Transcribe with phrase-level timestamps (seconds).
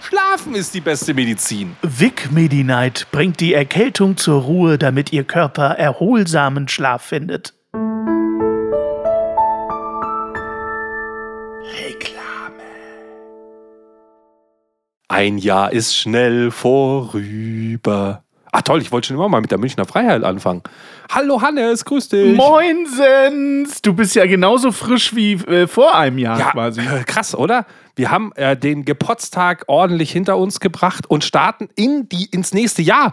[0.00, 1.76] Schlafen ist die beste Medizin.
[1.82, 7.54] Vic Medi-Night bringt die Erkältung zur Ruhe, damit Ihr Körper erholsamen Schlaf findet.
[11.82, 12.62] Reklame.
[15.08, 18.22] Ein Jahr ist schnell vorüber.
[18.50, 20.62] Ah toll, ich wollte schon immer mal mit der Münchner Freiheit anfangen.
[21.10, 22.34] Hallo Hannes, grüß dich.
[22.34, 23.82] Moinsens!
[23.82, 26.80] Du bist ja genauso frisch wie äh, vor einem Jahr ja, quasi.
[26.80, 27.66] Äh, krass, oder?
[27.98, 32.80] Wir haben äh, den Gepotztag ordentlich hinter uns gebracht und starten in die, ins nächste
[32.80, 33.12] Jahr.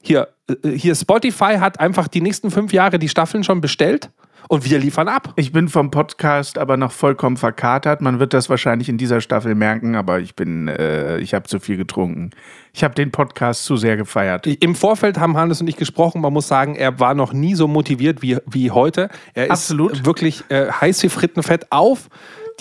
[0.00, 4.10] Hier, äh, hier Spotify hat einfach die nächsten fünf Jahre die Staffeln schon bestellt
[4.48, 5.34] und wir liefern ab.
[5.36, 8.00] Ich bin vom Podcast aber noch vollkommen verkatert.
[8.00, 11.60] Man wird das wahrscheinlich in dieser Staffel merken, aber ich bin, äh, ich habe zu
[11.60, 12.30] viel getrunken.
[12.72, 14.46] Ich habe den Podcast zu sehr gefeiert.
[14.46, 16.22] Im Vorfeld haben Hannes und ich gesprochen.
[16.22, 19.10] Man muss sagen, er war noch nie so motiviert wie, wie heute.
[19.34, 19.92] Er Absolut.
[19.92, 22.08] ist wirklich äh, heiß wie Frittenfett auf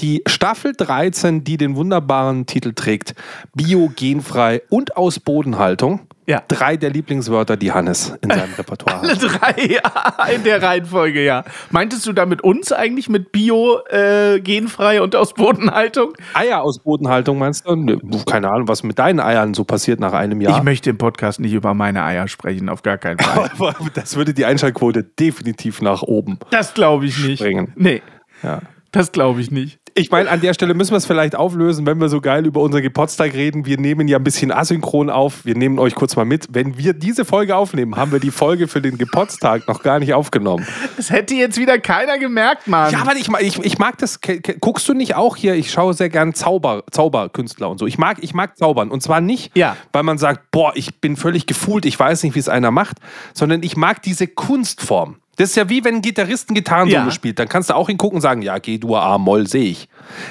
[0.01, 3.13] die Staffel 13, die den wunderbaren Titel trägt,
[3.55, 6.01] Biogenfrei und aus Bodenhaltung.
[6.27, 6.43] Ja.
[6.47, 9.21] Drei der Lieblingswörter, die Hannes in seinem Repertoire Alle hat.
[9.23, 11.43] drei, ja, in der Reihenfolge, ja.
[11.71, 16.13] Meintest du damit uns eigentlich mit Bio, äh, genfrei und aus Bodenhaltung?
[16.33, 17.99] Eier aus Bodenhaltung meinst du?
[18.29, 20.57] Keine Ahnung, was mit deinen Eiern so passiert nach einem Jahr.
[20.57, 23.49] Ich möchte im Podcast nicht über meine Eier sprechen, auf gar keinen Fall.
[23.93, 26.39] Das würde die Einschaltquote definitiv nach oben.
[26.51, 27.39] Das glaube ich nicht.
[27.39, 27.73] Springen.
[27.75, 28.01] Nee,
[28.43, 28.59] Ja.
[28.91, 29.79] Das glaube ich nicht.
[29.93, 32.61] Ich meine, an der Stelle müssen wir es vielleicht auflösen, wenn wir so geil über
[32.61, 33.65] unseren Geburtstag reden.
[33.65, 35.43] Wir nehmen ja ein bisschen asynchron auf.
[35.43, 36.47] Wir nehmen euch kurz mal mit.
[36.51, 40.13] Wenn wir diese Folge aufnehmen, haben wir die Folge für den Geburtstag noch gar nicht
[40.13, 40.65] aufgenommen.
[40.95, 42.89] Das hätte jetzt wieder keiner gemerkt, Mann.
[42.93, 44.21] Ja, aber ich, mag- ich, ich mag das.
[44.61, 45.55] Guckst du nicht auch hier?
[45.55, 47.85] Ich schaue sehr gern Zauber, Zauberkünstler und so.
[47.85, 48.91] Ich mag, ich mag Zaubern.
[48.91, 49.75] Und zwar nicht, Ja.
[49.91, 52.95] weil man sagt, boah, ich bin völlig gefühlt, ich weiß nicht, wie es einer macht,
[53.33, 55.17] sondern ich mag diese Kunstform.
[55.37, 57.11] Das ist ja wie wenn ein Gitarrist ein Gitarrensolo Ja.
[57.11, 57.39] spielt.
[57.39, 59.87] Dann kannst du auch hingucken und sagen, ja, G-Dur, A-Moll, sehe ich.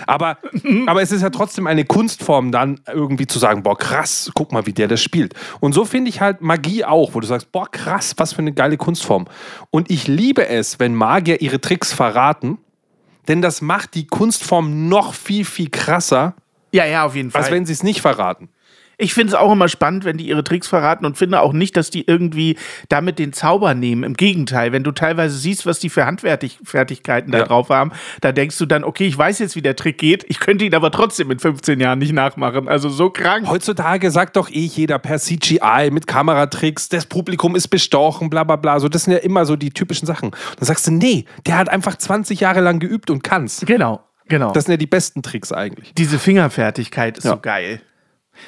[0.06, 0.36] Aber,
[0.86, 4.66] aber es ist ja trotzdem eine Kunstform, dann irgendwie zu sagen, boah, krass, guck mal,
[4.66, 5.34] wie der das spielt.
[5.60, 8.52] Und so finde ich halt Magie auch, wo du sagst, boah, krass, was für eine
[8.52, 9.26] geile Kunstform.
[9.70, 12.58] Und ich liebe es, wenn Magier ihre Tricks verraten,
[13.26, 16.34] denn das macht die Kunstform noch viel, viel krasser,
[16.72, 17.42] ja, ja, auf jeden Fall.
[17.42, 18.48] als wenn sie es nicht verraten.
[19.00, 21.76] Ich finde es auch immer spannend, wenn die ihre Tricks verraten und finde auch nicht,
[21.76, 22.56] dass die irgendwie
[22.88, 24.02] damit den Zauber nehmen.
[24.04, 27.44] Im Gegenteil, wenn du teilweise siehst, was die für Handfertigkeiten da Ja.
[27.44, 30.40] drauf haben, da denkst du dann, okay, ich weiß jetzt, wie der Trick geht, ich
[30.40, 32.68] könnte ihn aber trotzdem in 15 Jahren nicht nachmachen.
[32.68, 33.48] Also so krank.
[33.48, 38.56] Heutzutage sagt doch eh jeder per CGI mit Kameratricks, das Publikum ist bestochen, bla bla
[38.56, 38.80] bla.
[38.80, 40.30] So, das sind ja immer so die typischen Sachen.
[40.58, 43.62] Dann sagst du, nee, der hat einfach 20 Jahre lang geübt und kann's.
[43.66, 44.52] Genau, genau.
[44.52, 45.92] Das sind ja die besten Tricks eigentlich.
[45.94, 47.32] Diese Fingerfertigkeit ist Ja.
[47.32, 47.80] so geil.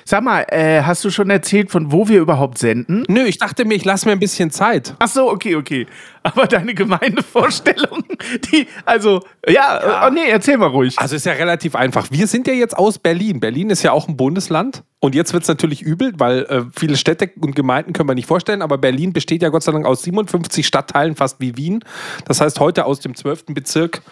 [0.05, 3.05] Sag mal, äh, hast du schon erzählt, von wo wir überhaupt senden?
[3.09, 4.95] Nö, ich dachte mir, ich lasse mir ein bisschen Zeit.
[4.99, 5.87] Ach so, okay, okay.
[6.23, 8.05] Aber deine Gemeindevorstellung,
[8.53, 10.07] die, also, ja, Ja.
[10.07, 10.99] Oh, nee, erzähl mal ruhig.
[10.99, 12.09] Also ist ja relativ einfach.
[12.11, 13.41] Wir sind ja jetzt aus Berlin.
[13.41, 14.83] Berlin ist ja auch ein Bundesland.
[15.01, 18.29] Und jetzt wird es natürlich übel, weil äh, viele Städte und Gemeinden können wir nicht
[18.29, 18.63] vorstellen.
[18.63, 21.85] Aber Berlin besteht ja Gott sei Dank aus 57 Stadtteilen, fast wie Wien.
[22.25, 23.47] Das heißt heute aus dem 12.
[23.47, 24.03] Bezirk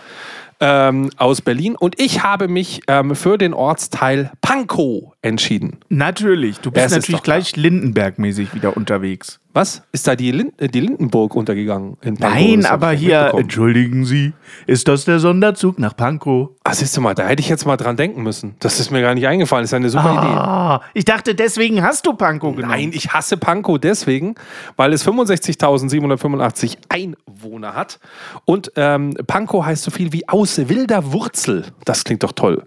[0.61, 1.77] ähm, aus Berlin.
[1.77, 5.79] Und ich habe mich ähm, für den Ortsteil Pankow entschieden.
[5.89, 9.41] Natürlich, du bist ist natürlich gleich Lindenberg-mäßig wieder unterwegs.
[9.53, 9.83] Was?
[9.91, 11.97] Ist da die, Lin äh, die Lindenburg untergegangen?
[12.03, 12.39] In Pankow?
[12.39, 14.33] Nein, Das aber hier, entschuldigen Sie,
[14.67, 16.51] ist das der Sonderzug nach Pankow?
[16.63, 18.55] Ah, siehst du mal, da hätte ich jetzt mal dran denken müssen.
[18.61, 19.65] Das ist mir gar nicht eingefallen.
[19.65, 20.35] Das ist eine super Idee.
[20.37, 22.73] Ah, ich dachte, deswegen hast du Pankow genommen.
[22.73, 24.37] Nein, ich hasse Pankow deswegen,
[24.77, 27.99] weil es 65.785 Einwohner hat.
[28.45, 31.65] Und ähm, Pankow heißt so viel wie aus wilder Wurzel.
[31.85, 32.63] Das klingt doch toll.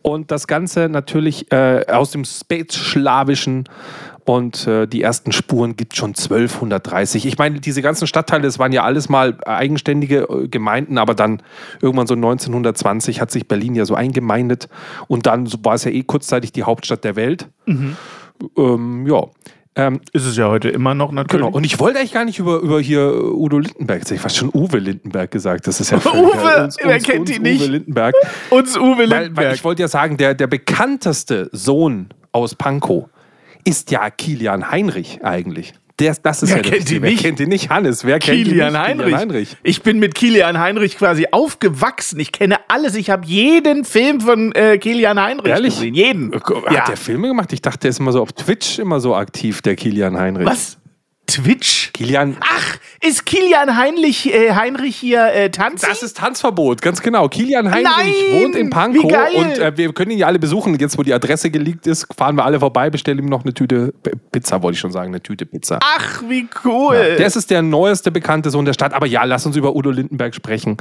[0.00, 3.68] Und das Ganze natürlich äh, aus dem Spätschlawischen.
[4.26, 7.26] Und äh, die ersten Spuren gibt schon 1230.
[7.26, 11.42] Ich meine, diese ganzen Stadtteile, das waren ja alles mal eigenständige äh, Gemeinden, aber dann
[11.82, 14.70] irgendwann so 1920 hat sich Berlin ja so eingemeindet.
[15.08, 17.48] Und dann so war es ja eh kurzzeitig die Hauptstadt der Welt.
[18.56, 19.24] Ähm, ja.
[19.76, 21.44] Ähm, Ist es ja heute immer noch natürlich.
[21.44, 21.56] genau.
[21.56, 24.36] Und ich wollte eigentlich gar nicht über, über hier Udo Lindenberg, jetzt hätte ich fast
[24.36, 25.66] schon Uwe Lindenberg gesagt.
[25.66, 27.62] Das ist ja Uwe, wer kennt ihn nicht?
[27.62, 28.14] Uwe Lindenberg.
[28.50, 29.36] Uns Uwe Weil, Lindenberg.
[29.48, 33.06] weil ich wollte ja sagen, der, der bekannteste Sohn aus Pankow
[33.64, 35.74] ist ja Kilian Heinrich eigentlich.
[36.00, 37.22] Der, das ist Wer ja kennt ihn Wer nicht?
[37.22, 37.70] kennt ihn nicht?
[37.70, 38.04] Hannes.
[38.04, 38.82] Wer kennt ihn Kilian nicht?
[38.82, 39.04] Heinrich.
[39.04, 39.56] Kilian Heinrich.
[39.62, 42.18] Ich bin mit Kilian Heinrich quasi aufgewachsen.
[42.18, 42.96] Ich kenne alles.
[42.96, 45.74] Ich habe jeden Film von äh, Kilian Heinrich Ehrlich?
[45.74, 45.94] gesehen.
[45.94, 46.34] Jeden.
[46.34, 46.84] Hat Ja.
[46.86, 47.52] der Filme gemacht?
[47.52, 50.46] Ich dachte, der ist immer so auf Twitch immer so aktiv, der Kilian Heinrich.
[50.46, 50.78] Was?
[51.26, 51.92] Twitch?
[51.92, 52.36] Kilian.
[52.40, 55.86] Ach, ist Kilian Heinrich, äh, Heinrich hier äh, Tanzi?
[55.88, 57.28] Das ist Tanzverbot, ganz genau.
[57.28, 57.84] Kilian Heinrich
[58.30, 58.42] Nein!
[58.42, 60.78] wohnt in Pankow und äh, wir können ihn ja alle besuchen.
[60.78, 63.92] Jetzt, wo die Adresse geleakt ist, fahren wir alle vorbei, bestellen ihm noch eine Tüte
[64.02, 65.78] P- Pizza, wollte ich schon sagen, eine Tüte Pizza.
[65.82, 67.16] Ach, wie cool.
[67.18, 68.92] Das ist der neueste bekannte Sohn der Stadt.
[68.92, 70.76] Aber ja, lass uns über Udo Lindenberg sprechen.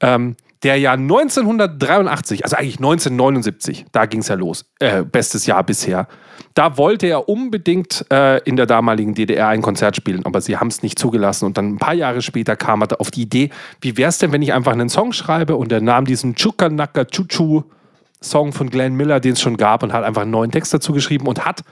[0.00, 5.62] Ähm, der ja 1983, also eigentlich 1979, da ging es ja los, äh, bestes Jahr
[5.62, 6.08] bisher.
[6.54, 10.68] Da wollte er unbedingt äh, in der damaligen DDR ein Konzert spielen, aber sie haben
[10.68, 11.44] es nicht zugelassen.
[11.46, 13.50] Und dann ein paar Jahre später kam er auf die Idee,
[13.80, 17.04] wie wäre es denn, wenn ich einfach einen Song schreibe und er nahm diesen Chukanaka
[17.04, 17.64] Chuchu
[18.22, 20.92] Song von Glenn Miller, den es schon gab, und hat einfach einen neuen Text dazu
[20.92, 21.62] geschrieben und hat,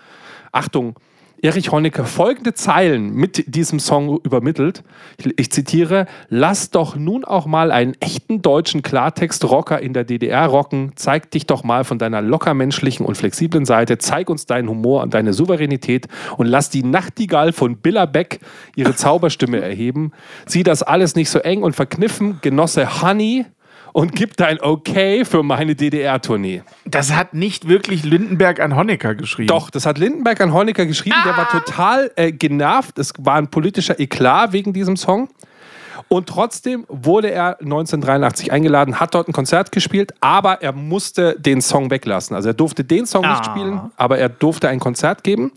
[0.53, 0.97] Achtung,
[1.45, 4.85] Erich Honecker folgende Zeilen mit diesem Song übermittelt.
[5.19, 10.47] Ich, ich zitiere: Lass doch nun auch mal einen echten deutschen Klartext-Rocker in der DDR
[10.47, 10.93] rocken.
[10.95, 13.99] Zeig dich doch mal von deiner lockermenschlichen und flexiblen Seite.
[13.99, 16.07] Zeig uns deinen Humor und deine Souveränität
[16.37, 18.39] und lass die Nachtigall von Billa Beck
[18.77, 20.13] ihre Zauberstimme erheben.
[20.47, 23.47] Sieh das alles nicht so eng und verkniffen, Genosse Honey.
[23.93, 26.63] Und gib dein Okay für meine DDR-Tournee.
[26.87, 29.49] Das hat nicht wirklich Lindenberg an Honecker geschrieben.
[29.49, 31.17] Doch, das hat Lindenberg an Honecker geschrieben.
[31.25, 32.99] Der war total äh, genervt.
[32.99, 35.29] Es war ein politischer Eklat wegen diesem Song.
[36.09, 41.61] Und trotzdem wurde er 1983 eingeladen, hat dort ein Konzert gespielt, aber er musste den
[41.63, 42.37] Song weglassen.
[42.37, 43.45] Also er durfte den Song nicht Ah.
[43.45, 45.53] spielen, aber er durfte ein Konzert geben.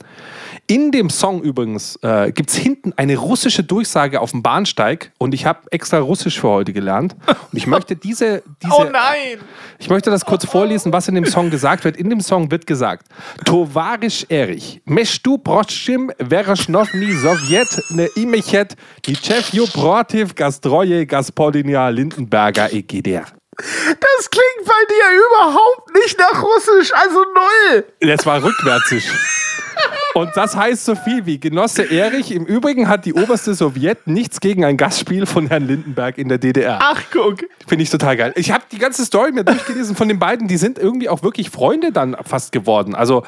[0.67, 5.35] In dem Song übrigens äh, gibt es hinten eine russische Durchsage auf dem Bahnsteig und
[5.35, 7.15] ich habe extra Russisch für heute gelernt.
[7.27, 9.37] Und ich möchte diese, diese Oh nein!
[9.77, 11.97] ich möchte das kurz vorlesen, was in dem Song gesagt wird.
[11.97, 13.05] In dem Song wird gesagt:
[13.45, 18.75] Tovarisch Erich, mesztu proszym Vereshnowni Sowjet ne imechet
[19.05, 23.25] Nichevju protiv gastroje Gaspodinia Lindenberger EGDR.
[23.57, 27.85] Das klingt bei dir überhaupt nicht nach Russisch, also null.
[28.01, 29.07] Das war rückwärtig.
[30.15, 32.31] Und das heißt so viel wie Genosse Erich.
[32.31, 36.37] Im Übrigen hat die oberste Sowjet nichts gegen ein Gastspiel von Herrn Lindenberg in der
[36.37, 36.79] DDR.
[36.81, 37.39] Ach, guck.
[37.67, 38.31] Finde ich total geil.
[38.37, 40.47] Ich habe die ganze Story mir durchgelesen von den beiden.
[40.47, 42.95] Die sind irgendwie auch wirklich Freunde dann fast geworden.
[42.95, 43.25] Also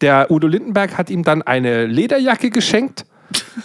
[0.00, 3.04] der Udo Lindenberg hat ihm dann eine Lederjacke geschenkt,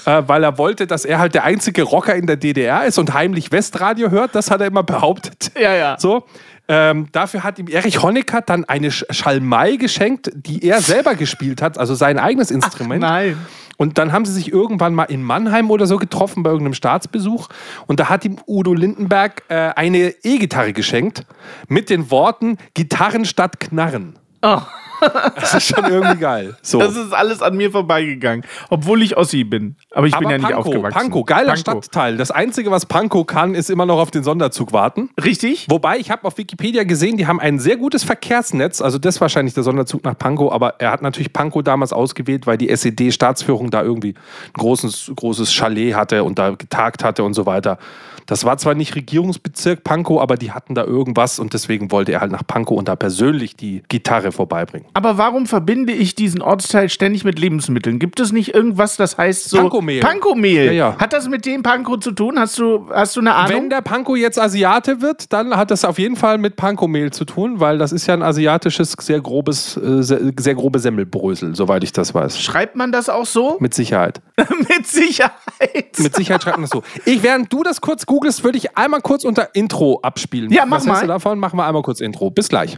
[0.06, 3.14] äh, weil er wollte, dass er halt der einzige Rocker in der DDR ist und
[3.14, 4.36] heimlich Westradio hört.
[4.36, 5.54] Das hat er immer behauptet.
[5.58, 5.96] Ja, ja.
[5.98, 6.26] So.
[6.68, 11.62] Ähm, dafür hat ihm Erich Honecker dann eine Sch- Schalmei geschenkt, die er selber gespielt
[11.62, 13.02] hat, also sein eigenes Instrument.
[13.02, 13.38] nein.
[13.78, 17.50] Und dann haben sie sich irgendwann mal in Mannheim oder so getroffen bei irgendeinem Staatsbesuch.
[17.88, 21.26] Und da hat ihm Udo Lindenberg äh, eine E-Gitarre geschenkt
[21.68, 24.18] mit den Worten Gitarren statt Knarren.
[24.46, 24.62] Oh,
[25.36, 26.56] Das ist schon irgendwie geil.
[26.62, 26.80] So.
[26.80, 28.46] das ist alles an mir vorbeigegangen.
[28.70, 29.76] Obwohl ich Ossi bin.
[29.92, 31.00] Aber ich bin Aber ja nicht Pankow, aufgewachsen.
[31.00, 31.84] Pankow, geiler Pankow.
[31.84, 32.18] Stadtteil.
[32.18, 35.10] Das Einzige, was Pankow kann, ist immer noch auf den Sonderzug warten.
[35.24, 35.68] Richtig?
[35.70, 38.82] Wobei, ich habe auf Wikipedia gesehen, die haben ein sehr gutes Verkehrsnetz.
[38.82, 40.52] Also das ist wahrscheinlich der Sonderzug nach Pankow.
[40.52, 45.54] Aber er hat natürlich Pankow damals ausgewählt, weil die SED-Staatsführung da irgendwie ein großes, großes
[45.54, 47.78] Chalet hatte und da getagt hatte und so weiter.
[48.26, 52.22] Das war zwar nicht Regierungsbezirk Pankow, aber die hatten da irgendwas und deswegen wollte er
[52.22, 54.88] halt nach Pankow und da persönlich die Gitarre vorbeibringen.
[54.94, 58.00] Aber warum verbinde ich diesen Ortsteil ständig mit Lebensmitteln?
[58.00, 59.58] Gibt es nicht irgendwas, das heißt so.
[59.58, 60.02] Pankow-Mehl.
[60.02, 60.66] Pankow-Mehl.
[60.66, 60.98] Ja, ja.
[60.98, 62.40] Hat das mit dem Pankow zu tun?
[62.40, 63.56] Hast du, hast du eine Ahnung?
[63.56, 67.26] Wenn der Pankow jetzt Asiate wird, dann hat das auf jeden Fall mit Pankow-Mehl zu
[67.26, 71.84] tun, weil das ist ja ein asiatisches, sehr grobes, äh, sehr, sehr grobe Semmelbrösel, soweit
[71.84, 72.42] ich das weiß.
[72.42, 73.58] Schreibt man das auch so?
[73.60, 74.22] Mit Sicherheit.
[74.70, 76.00] mit Sicherheit.
[76.00, 76.84] Mit Sicherheit schreibt man das so.
[77.06, 80.50] Ich, während du das kurz googelst, würde ich einmal kurz unter Intro abspielen.
[80.50, 81.14] Ja, mach Was hältst du mal.
[81.14, 81.40] davon?
[81.40, 82.30] Machen wir einmal kurz Intro.
[82.30, 82.78] Bis gleich.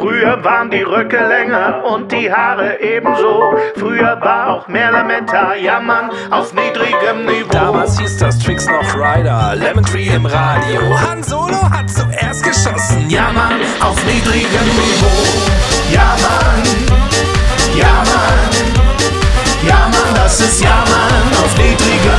[0.00, 3.54] Früher waren die Röcke länger und die Haare ebenso.
[3.76, 7.50] Früher war auch mehr Lametta, jammern auf niedrigem Niveau.
[7.52, 10.80] Damals hieß das Tricks noch Rider, Lemon Tree im Radio.
[11.08, 15.92] Han Solo hat zuerst geschossen, ja Jammern auf niedrigem Niveau.
[15.92, 16.16] Ja,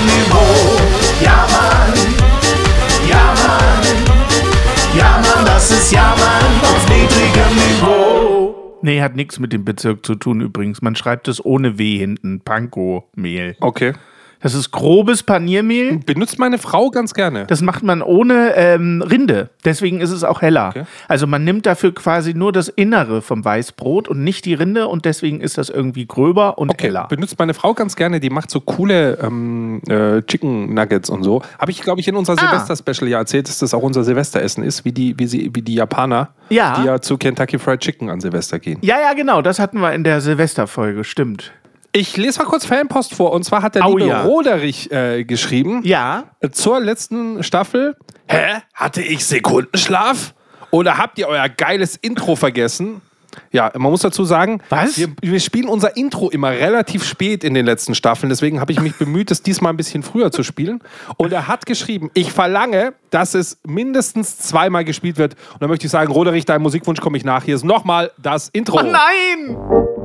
[0.06, 0.80] Niveau.
[1.22, 1.94] Ja, Mann,
[3.10, 3.84] ja, Mann,
[4.98, 8.80] ja, Mann, das ist Ja, Mann auf niedrigem Niveau.
[8.82, 10.82] Nee, hat nichts mit dem Bezirk zu tun übrigens.
[10.82, 12.42] Man schreibt es ohne W hinten.
[12.42, 13.56] Pankow-Mehl.
[13.60, 13.94] Okay.
[14.46, 15.98] Das ist grobes Paniermehl.
[16.06, 17.48] Benutzt meine Frau ganz gerne.
[17.48, 19.50] Das macht man ohne ähm, Rinde.
[19.66, 20.68] Deswegen ist es auch heller.
[20.70, 20.84] Okay.
[21.08, 25.06] Also man nimmt dafür quasi nur das Innere vom Weißbrot und nicht die Rinde und
[25.06, 27.08] deswegen ist das irgendwie gröber und Okay, heller.
[27.10, 28.20] benutzt meine Frau ganz gerne.
[28.20, 31.42] Die macht so coole ähm, äh, Chicken Nuggets und so.
[31.58, 32.60] Habe ich, glaube ich, in unserer Ah.
[32.60, 35.74] Silvester-Special ja erzählt, dass das auch unser Silvesteressen ist, wie die, wie sie, wie die
[35.74, 36.80] Japaner, Ja.
[36.80, 38.78] die ja zu Kentucky Fried Chicken an Silvester gehen.
[38.84, 39.42] Ja, ja, genau.
[39.42, 41.04] Das hatten wir in der Silvesterfolge.
[41.04, 41.52] Stimmt.
[41.96, 43.32] Ich lese mal kurz Fanpost vor.
[43.32, 44.24] Und zwar hat der Au liebe ja.
[44.24, 45.80] Roderich äh, geschrieben.
[45.86, 46.26] Ja.
[46.52, 47.96] zur letzten Staffel.
[48.28, 48.62] Hä?
[48.74, 50.34] Hatte ich Sekundenschlaf?
[50.72, 53.00] Oder habt ihr euer geiles Intro vergessen?
[53.54, 54.98] Ja, man muss dazu sagen, Was?
[54.98, 58.30] Wir, wir spielen unser Intro immer relativ spät in den letzten Staffeln.
[58.30, 60.82] Deswegen habe ich mich bemüht, es diesmal ein bisschen früher zu spielen.
[61.16, 65.36] Und er hat geschrieben, ich verlange, dass es mindestens zweimal gespielt wird.
[65.54, 67.46] Und dann möchte ich sagen, Roderich, deinem Musikwunsch komme ich nach.
[67.46, 68.84] Hier ist nochmal das Intro.
[68.84, 70.05] Nein!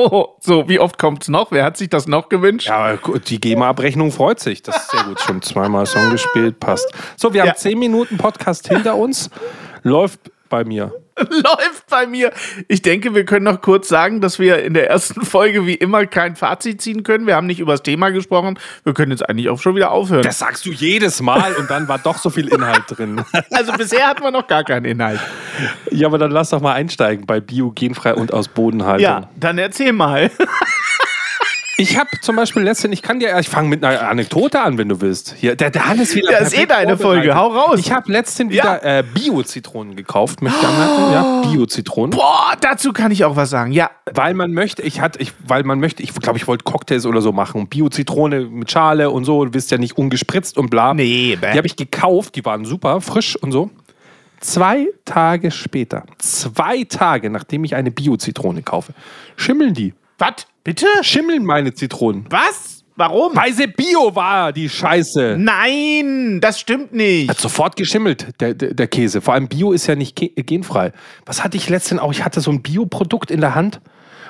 [0.40, 1.52] So, wie oft kommt's noch?
[1.52, 2.68] Wer hat sich das noch gewünscht?
[2.68, 4.62] Ja, die GEMA-Abrechnung freut sich.
[4.62, 5.20] Das ist sehr gut.
[5.20, 6.92] Schon zweimal Song gespielt, passt.
[7.16, 7.54] So, wir haben Ja.
[7.54, 9.30] zehn Minuten Podcast hinter uns.
[9.82, 10.92] Läuft bei mir.
[11.30, 12.32] Läuft bei mir.
[12.68, 16.06] Ich denke, wir können noch kurz sagen, dass wir in der ersten Folge wie immer
[16.06, 17.26] kein Fazit ziehen können.
[17.26, 18.58] Wir haben nicht über das Thema gesprochen.
[18.84, 20.22] Wir können jetzt eigentlich auch schon wieder aufhören.
[20.22, 23.22] Das sagst du jedes Mal und dann war doch so viel Inhalt drin.
[23.50, 25.20] also bisher hatten wir noch gar keinen Inhalt.
[25.90, 29.02] Ja, aber dann lass doch mal einsteigen bei biogenfrei und aus Bodenhaltung.
[29.02, 30.30] Ja, dann erzähl mal.
[31.80, 34.90] Ich habe zum Beispiel letztens, ich kann dir, ich fange mit einer Anekdote an, wenn
[34.90, 35.34] du willst.
[35.38, 36.30] Hier, der, der Hannes wieder.
[36.30, 36.98] Ja, ist eh deine.
[36.98, 37.34] Folge.
[37.34, 37.78] Hau raus.
[37.80, 38.62] Ich habe letztens Ja.
[38.82, 41.12] wieder äh, Bio-Zitronen gekauft, möchte ich anmerken.
[41.12, 42.10] Ja, Bio-Zitronen.
[42.10, 43.72] Boah, dazu kann ich auch was sagen.
[43.72, 47.06] Ja, Weil man möchte, ich hatte, ich, weil man möchte, ich glaube, ich wollte Cocktails
[47.06, 47.66] oder so machen.
[47.68, 50.92] Bio-Zitrone mit Schale und so, du bist ja nicht ungespritzt und bla.
[50.92, 51.52] Nee, bäh.
[51.52, 53.70] Die habe ich gekauft, die waren super, frisch und so.
[54.40, 58.92] Zwei Tage später, zwei Tage nachdem ich eine Bio-Zitrone kaufe,
[59.36, 59.94] schimmeln die.
[60.20, 60.46] Was?
[60.62, 60.86] Bitte?
[61.02, 62.26] Schimmeln meine Zitronen.
[62.30, 62.84] Was?
[62.96, 63.34] Warum?
[63.34, 65.36] Weil sie Bio war, die Scheiße.
[65.38, 67.30] Nein, das stimmt nicht.
[67.30, 69.22] Hat sofort geschimmelt, der, der, der Käse.
[69.22, 70.92] Vor allem Bio ist ja nicht ge- genfrei.
[71.24, 72.12] Was hatte ich letztens auch?
[72.12, 73.80] Ich hatte so ein Bioprodukt in der Hand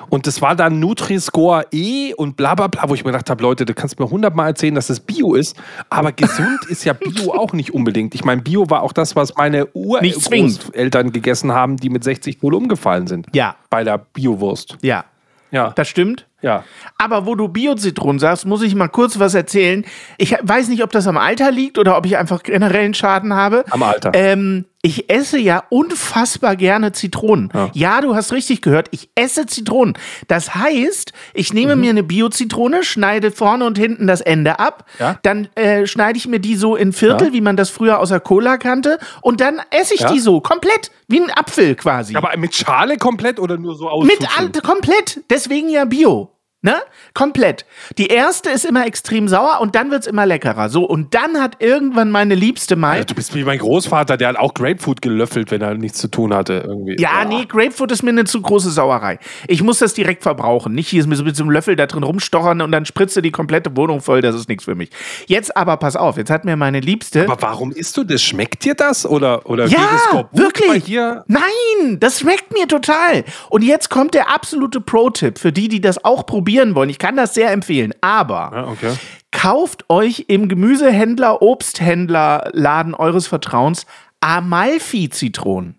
[0.09, 3.43] und das war dann Nutri-Score E und bla bla bla, wo ich mir gedacht habe,
[3.43, 5.57] Leute, du kannst mir hundertmal erzählen, dass es Bio ist,
[5.89, 8.15] aber gesund ist ja Bio auch nicht unbedingt.
[8.15, 9.65] Ich meine, Bio war auch das, was meine.
[9.73, 13.27] Urgroßeltern gegessen haben, die mit 60 wohl umgefallen sind.
[13.33, 13.55] Ja.
[13.69, 14.77] Bei der Biowurst.
[14.81, 15.03] Ja,
[15.51, 15.71] Ja.
[15.75, 16.27] das stimmt.
[16.41, 16.63] ja.
[16.97, 19.85] Aber wo du Bio-Zitronen sagst, muss ich mal kurz was erzählen.
[20.17, 23.33] Ich weiß nicht, ob das am Alter liegt oder ob ich einfach generell einen Schaden
[23.33, 23.65] habe.
[23.69, 24.11] Am Alter.
[24.13, 27.51] Ähm, ich esse ja unfassbar gerne Zitronen.
[27.73, 28.01] Ja.
[28.01, 28.87] du hast richtig gehört.
[28.91, 29.95] Ich esse Zitronen.
[30.27, 31.81] Das heißt, ich nehme Mhm.
[31.81, 34.85] mir eine Bio-Zitrone, schneide vorne und hinten das Ende ab.
[34.99, 35.19] Ja.
[35.23, 37.33] Dann äh, schneide ich mir die so in Viertel, Ja.
[37.33, 38.97] wie man das früher aus der Cola kannte.
[39.21, 40.11] Und dann esse ich Ja.
[40.11, 40.89] die so komplett.
[41.07, 42.15] Wie ein Apfel quasi.
[42.15, 44.05] Aber mit Schale komplett oder nur so aus?
[44.07, 45.21] Mit komplett.
[45.29, 46.31] Deswegen ja Bio.
[46.63, 46.75] Ne?
[47.15, 47.65] Komplett.
[47.97, 50.69] Die erste ist immer extrem sauer und dann wird's immer leckerer.
[50.69, 53.03] So, und dann hat irgendwann meine Liebste mal.
[53.03, 56.35] Du bist wie mein Großvater, der hat auch Grapefruit gelöffelt, wenn er nichts zu tun
[56.35, 56.63] hatte.
[56.67, 56.97] Irgendwie.
[56.99, 59.17] Ja, nee, Grapefruit ist mir eine zu große Sauerei.
[59.47, 60.75] Ich muss das direkt verbrauchen.
[60.75, 63.31] Nicht hier mit so mit so einem Löffel da drin rumstochern und dann spritze die
[63.31, 64.21] komplette Wohnung voll.
[64.21, 64.91] Das ist nichts für mich.
[65.25, 67.23] Jetzt aber, pass auf, jetzt hat mir meine Liebste.
[67.23, 68.21] Aber warum isst du das?
[68.21, 69.07] Schmeckt dir das?
[69.07, 70.85] Oder, oder Ja, es wirklich.
[70.85, 71.23] Hier?
[71.25, 73.23] Nein, das schmeckt mir total.
[73.49, 76.89] Und jetzt kommt der absolute Pro-Tipp für die, die das auch probieren wollen.
[76.89, 77.93] Ich kann das sehr empfehlen.
[78.01, 78.93] Aber Ja, okay.
[79.31, 83.85] kauft euch im Gemüsehändler, Obsthändlerladen eures Vertrauens
[84.21, 85.75] Amalfi-Zitronen.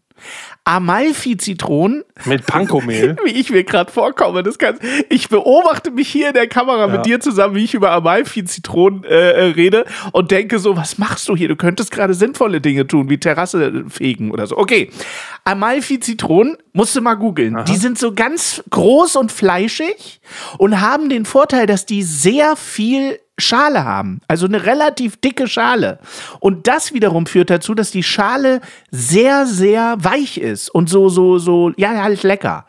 [0.65, 3.17] Amalfi-Zitronen, Mit Pankomehl.
[3.25, 4.79] wie ich mir gerade vorkomme, das kann,
[5.09, 9.31] ich beobachte mich hier in der Kamera mit dir zusammen, wie ich über Amalfi-Zitronen äh,
[9.31, 11.49] äh, rede und denke so, was machst du hier?
[11.49, 14.57] Du könntest gerade sinnvolle Dinge tun, wie Terrasse fegen oder so.
[14.57, 14.91] Okay,
[15.45, 17.65] Amalfi-Zitronen, musst du mal googeln.
[17.67, 20.21] Die sind so ganz groß und fleischig
[20.59, 25.99] und haben den Vorteil, dass die sehr viel Schale haben, also eine relativ dicke Schale.
[26.39, 28.61] Und das wiederum führt dazu, dass die Schale
[28.91, 32.67] sehr, sehr weich ist und so, so, so, ja, halt lecker.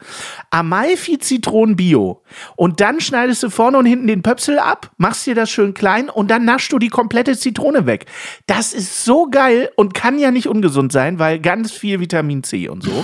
[0.51, 2.23] Amalfi Zitronen Bio.
[2.55, 6.09] Und dann schneidest du vorne und hinten den Pöpsel ab, machst dir das schön klein
[6.09, 8.05] und dann naschst du die komplette Zitrone weg.
[8.47, 12.69] Das ist so geil und kann ja nicht ungesund sein, weil ganz viel Vitamin C
[12.69, 13.03] und so.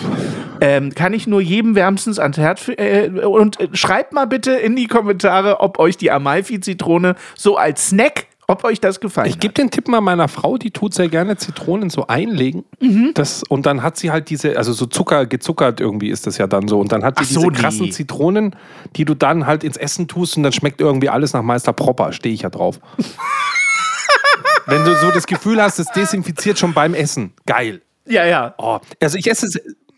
[0.62, 2.68] Ähm, kann ich nur jedem wärmstens ans Herz.
[2.70, 7.90] Äh, und äh, schreibt mal bitte in die Kommentare, ob euch die Amalfi-Zitrone so als
[7.90, 11.08] Snack, ob euch das gefallen Ich gebe den Tipp mal meiner Frau, die tut sehr
[11.08, 12.66] gerne Zitronen so einlegen.
[12.80, 13.12] Mhm.
[13.14, 16.48] Das, und dann hat sie halt diese, also so Zucker, gezuckert irgendwie ist das ja
[16.48, 16.80] dann so.
[16.80, 18.56] Und dann hat sie so, diese krassen Zitronen,
[18.96, 22.12] die du dann halt ins Essen tust und dann schmeckt irgendwie alles nach Meister Propper.
[22.12, 22.80] Stehe ich ja drauf.
[24.66, 27.34] Wenn du so das Gefühl hast, es desinfiziert schon beim Essen.
[27.46, 27.82] Geil.
[28.06, 28.14] hat.
[28.14, 28.56] Ja, ja.
[28.58, 29.48] Oh, also ich esse,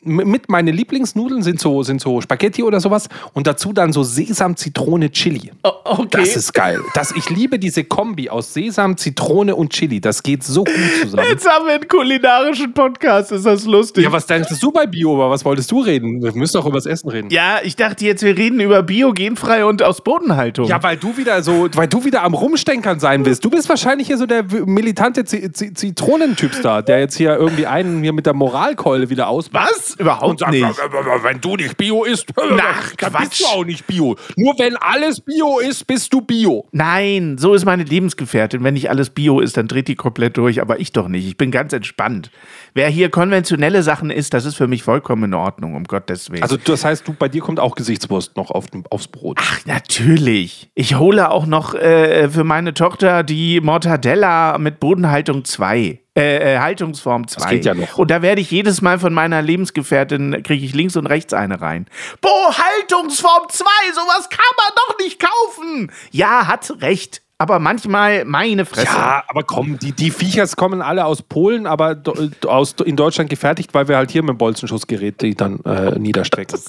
[0.03, 4.55] mit meine Lieblingsnudeln sind so, sind so Spaghetti oder sowas und dazu dann so Sesam,
[4.55, 5.51] Zitrone, Chili.
[5.63, 6.07] Oh, okay.
[6.11, 6.79] Das ist geil.
[6.93, 10.01] Das, ich liebe diese Kombi aus Sesam, Zitrone und Chili.
[10.01, 11.27] Das geht so gut zusammen.
[11.29, 14.03] Jetzt haben wir einen kulinarischen Podcast, ist das lustig.
[14.03, 15.13] Ja, was denkst du bei Bio?
[15.13, 16.21] Über was wolltest du reden?
[16.21, 17.29] Wir müssen doch über das Essen reden.
[17.29, 20.65] Ja, ich dachte jetzt, wir reden über Bio, genfrei und aus Bodenhaltung.
[20.65, 23.45] Ja, weil du wieder so, weil du wieder am Rumstenkern sein willst.
[23.45, 27.67] Du bist wahrscheinlich hier so der militante Z Z Zitronentyp da, der jetzt hier irgendwie
[27.67, 29.69] einen hier mit der Moralkeule wieder ausmacht.
[29.69, 29.90] Was?
[29.99, 30.63] Überhaupt Und sagt, nicht.
[31.23, 33.29] wenn du nicht Bio isst, Ach, dann Quatsch.
[33.29, 34.15] bist du auch nicht Bio.
[34.35, 36.67] Nur wenn alles Bio ist, bist du Bio.
[36.71, 38.63] Nein, so ist meine Lebensgefährtin.
[38.63, 41.27] Wenn nicht alles Bio ist, dann dreht die komplett durch, aber ich doch nicht.
[41.27, 42.31] Ich bin ganz entspannt.
[42.73, 46.43] Wer hier konventionelle Sachen isst, das ist für mich vollkommen in Ordnung, um Gottes Willen.
[46.43, 49.39] Also das heißt, du, bei dir kommt auch Gesichtswurst noch auf, aufs Brot.
[49.41, 50.69] Ach, natürlich.
[50.73, 55.99] Ich hole auch noch äh, für meine Tochter die Mortadella mit Bodenhaltung 2.
[56.13, 57.49] Äh, äh, Haltungsform 2.
[57.49, 57.97] geht ja noch.
[57.97, 61.61] Und da werde ich jedes Mal von meiner Lebensgefährtin, kriege ich links und rechts eine
[61.61, 61.87] rein.
[62.19, 65.91] Boah, Haltungsform 2, sowas kann man doch nicht kaufen.
[66.11, 67.21] Ja, hat recht.
[67.41, 68.95] Aber manchmal meine Fresse.
[68.95, 72.13] Ja, aber komm, die, die Viechers kommen alle aus Polen, aber do,
[72.45, 76.59] aus, in Deutschland gefertigt, weil wir halt hier mit dem Bolzenschussgerät die dann äh, niederstrecken.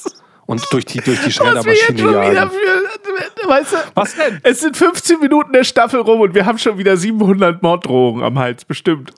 [0.46, 2.50] Und durch die, durch die Schreddermaschine schon wieder jagen.
[2.50, 4.40] für, weißt du, Was denn?
[4.44, 8.38] es sind 15 Minuten der Staffel rum und wir haben schon wieder 700 Morddrohungen am
[8.38, 9.12] Hals, bestimmt.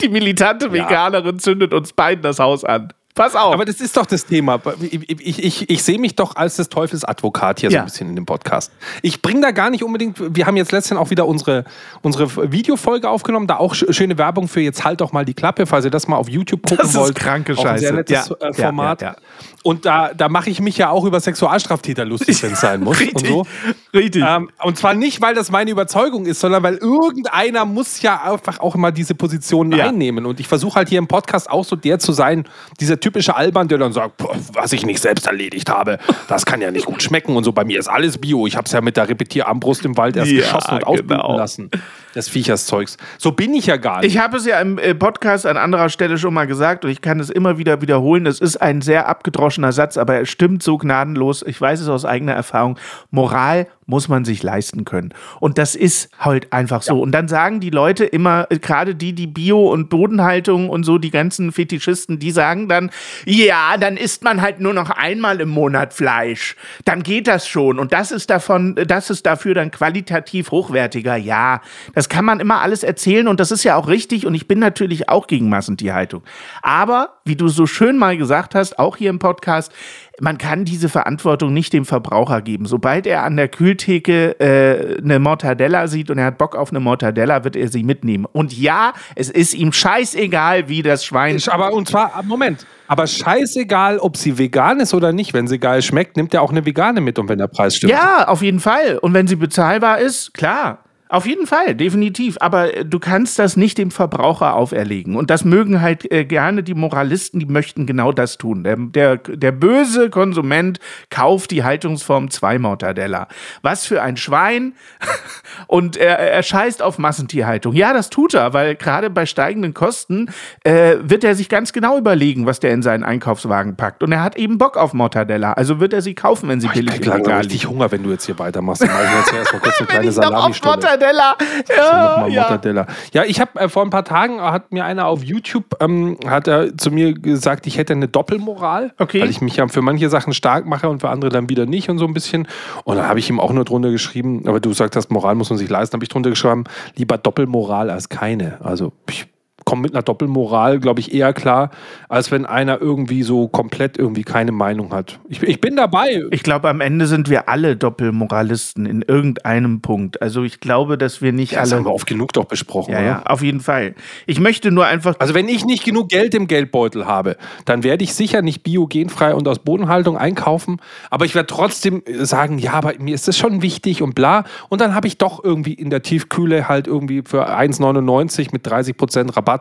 [0.00, 2.94] Die militante Veganerin zündet uns beiden das Haus an.
[3.22, 3.54] Pass auf.
[3.54, 4.60] Aber das ist doch das Thema.
[4.80, 7.82] Ich, ich, ich, sehe mich doch als des Teufels Advokat hier so Ja.
[7.82, 8.72] ein bisschen in dem Podcast.
[9.02, 10.16] Ich bringe da gar nicht unbedingt.
[10.34, 11.64] Wir haben jetzt letztens auch wieder unsere,
[12.02, 13.46] unsere Videofolge aufgenommen.
[13.46, 16.08] Da auch sch- schöne Werbung für jetzt halt doch mal die Klappe, falls ihr das
[16.08, 17.14] mal auf YouTube gucken Das ist wollt.
[17.14, 17.94] kranke Auch ein sehr Scheiße.
[17.94, 19.02] nettes Ja, äh, Format.
[19.02, 19.16] ja.
[19.64, 22.98] Und da, da mache ich mich ja auch über Sexualstraftäter lustig, wenn es sein muss.
[22.98, 23.46] Richtig, Und so.
[23.94, 24.24] richtig.
[24.26, 28.58] Ähm, und zwar nicht, weil das meine Überzeugung ist, sondern weil irgendeiner muss ja einfach
[28.58, 29.86] auch immer diese Positionen Ja.
[29.86, 30.26] einnehmen.
[30.26, 32.44] Und ich versuche halt hier im Podcast auch so der zu sein,
[32.80, 36.62] dieser typische Alban, der dann sagt, "Boah, was ich nicht selbst erledigt habe, das kann
[36.62, 37.36] ja nicht gut schmecken.
[37.36, 38.46] Und so bei mir ist alles Bio.
[38.46, 41.36] Ich habe es ja mit der Repetierarmbrust im Wald erst Ja, geschossen und ausbilden genau.
[41.36, 41.70] lassen.
[42.14, 42.96] Das Viecherszeugs.
[43.18, 44.14] So bin ich ja gar nicht.
[44.14, 47.00] Ich habe es ja im äh, Podcast an anderer Stelle schon mal gesagt und ich
[47.02, 48.26] kann es immer wieder wiederholen.
[48.26, 51.42] Es ist ein sehr abgedroschener Satz, aber er stimmt so gnadenlos.
[51.46, 52.78] Ich weiß es aus eigener Erfahrung.
[53.10, 55.12] Moral muss man sich leisten können.
[55.40, 57.00] Und das ist halt einfach so.
[57.00, 60.98] Und dann sagen die Leute immer, äh, gerade die, die Bio- und Bodenhaltung und so,
[60.98, 62.90] die ganzen Fetischisten, die sagen dann,
[63.26, 66.56] ja, dann isst man halt nur noch einmal im Monat Fleisch.
[66.84, 67.78] Dann geht das schon.
[67.78, 71.16] Und das ist davon, das ist dafür dann qualitativ hochwertiger.
[71.16, 71.60] Ja,
[71.94, 74.26] das kann man immer alles erzählen und das ist ja auch richtig.
[74.26, 76.22] Und ich bin natürlich auch gegen Massentierhaltung.
[76.62, 79.72] Aber, wie du so schön mal gesagt hast, auch hier im Podcast,
[80.20, 82.66] man kann diese Verantwortung nicht dem Verbraucher geben.
[82.66, 86.80] Sobald er an der Kühltheke äh, eine Mortadella sieht und er hat Bock auf eine
[86.80, 88.26] Mortadella, wird er sie mitnehmen.
[88.30, 91.40] Und ja, es ist ihm scheißegal, wie das Schwein.
[91.48, 95.32] aber und zwar, Moment, aber scheißegal, ob sie vegan ist oder nicht.
[95.32, 97.92] Wenn sie geil schmeckt, nimmt er auch eine vegane mit und wenn der Preis stimmt.
[97.92, 98.98] Ja, auf jeden Fall.
[98.98, 100.81] Und wenn sie bezahlbar ist, klar.
[101.12, 102.38] Auf jeden Fall, definitiv.
[102.40, 105.14] Aber äh, du kannst das nicht dem Verbraucher auferlegen.
[105.14, 108.64] Und das mögen halt äh, gerne die Moralisten, die möchten genau das tun.
[108.64, 113.28] Der, der, der böse Konsument kauft die Haltungsform 2 Mortadella.
[113.60, 114.72] Was für ein Schwein.
[115.66, 117.74] Und er, er scheißt auf Massentierhaltung.
[117.74, 120.30] Ja, das tut er, weil gerade bei steigenden Kosten
[120.64, 124.02] äh, wird er sich ganz genau überlegen, was der in seinen Einkaufswagen packt.
[124.02, 125.52] Und er hat eben Bock auf Mortadella.
[125.52, 127.66] Also wird er sie kaufen, wenn sie Ich billig krieg im langsam Regal richtig.
[127.66, 128.82] Hunger, wenn du jetzt hier weitermachst.
[128.82, 131.01] Ich jetzt erstmal kurz eine kleine ich Salami-Stunde.
[131.02, 131.36] Mortadella.
[131.68, 132.40] Ja, ja.
[132.42, 132.86] Mortadella.
[133.12, 136.46] Ja, ich habe äh, vor ein paar Tagen hat mir einer auf YouTube ähm, hat
[136.48, 139.20] er zu mir gesagt, ich hätte eine Doppelmoral, Okay.
[139.20, 141.88] weil ich mich ja für manche Sachen stark mache und für andere dann wieder nicht
[141.88, 142.46] und so ein bisschen.
[142.84, 145.50] Und dann habe ich ihm auch nur drunter geschrieben, aber du sagst, hast, Moral muss
[145.50, 146.64] man sich leisten, habe ich drunter geschrieben,
[146.96, 148.58] lieber Doppelmoral als keine.
[148.62, 149.26] Also ich
[149.64, 151.70] komme mit einer Doppelmoral, glaube ich, eher klar,
[152.08, 155.20] als wenn einer irgendwie so komplett irgendwie keine Meinung hat.
[155.28, 156.22] Ich, ich bin dabei.
[156.30, 160.20] Ich glaube, am Ende sind wir alle Doppelmoralisten in irgendeinem Punkt.
[160.20, 161.86] Also ich glaube, dass wir nicht das haben alle.
[161.86, 162.92] wir oft genug doch besprochen.
[162.92, 163.06] Ja, oder?
[163.06, 163.94] ja, auf jeden Fall.
[164.26, 165.14] Ich möchte nur einfach.
[165.18, 169.34] Also wenn ich nicht genug Geld im Geldbeutel habe, dann werde ich sicher nicht biogenfrei
[169.34, 173.62] und aus Bodenhaltung einkaufen, aber ich werde trotzdem sagen, ja, aber mir ist das schon
[173.62, 174.44] wichtig und bla.
[174.68, 179.36] Und dann habe ich doch irgendwie in der Tiefkühle halt irgendwie für 1,99 mit 30%
[179.36, 179.51] Rabatt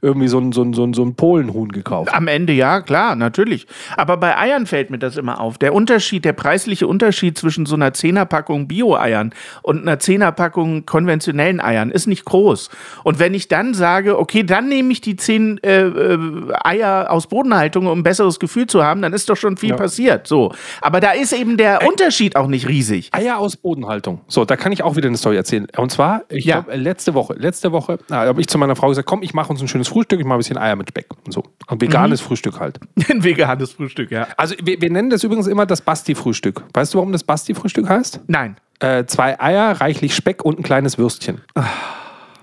[0.00, 2.12] irgendwie so ein, so ein, so ein, so ein Polenhuhn gekauft.
[2.14, 3.66] Am Ende ja, klar, natürlich.
[3.96, 5.58] Aber bei Eiern fällt mir das immer auf.
[5.58, 11.90] Der Unterschied, der preisliche Unterschied zwischen so einer Zehnerpackung Bio-Eiern und einer Zehnerpackung konventionellen Eiern
[11.90, 12.70] ist nicht groß.
[13.04, 16.18] Und wenn ich dann sage, okay, dann nehme ich die zehn äh, äh,
[16.64, 19.76] Eier aus Bodenhaltung, um ein besseres Gefühl zu haben, dann ist doch schon viel Ja.
[19.76, 20.26] passiert.
[20.26, 20.52] So.
[20.80, 23.10] Aber da ist eben der Unterschied auch nicht riesig.
[23.12, 24.20] Eier aus Bodenhaltung.
[24.28, 25.66] So, da kann ich auch wieder eine Story erzählen.
[25.76, 26.60] Und zwar, ich Ja.
[26.60, 29.44] glaube, letzte Woche, letzte Woche, ah, habe ich zu meiner Frau gesagt, komm, ich mache
[29.44, 31.42] mache uns ein schönes Frühstück, ich mache ein bisschen Eier mit Speck und so.
[31.66, 32.26] Ein veganes Mhm.
[32.26, 32.80] Frühstück halt.
[33.10, 34.26] Ein veganes Frühstück, ja.
[34.36, 36.64] Also wir, wir nennen das übrigens immer das Basti-Frühstück.
[36.72, 38.20] Weißt du, warum das Basti-Frühstück heißt?
[38.26, 38.56] Nein.
[38.80, 41.42] Äh, zwei Eier, reichlich Speck und ein kleines Würstchen.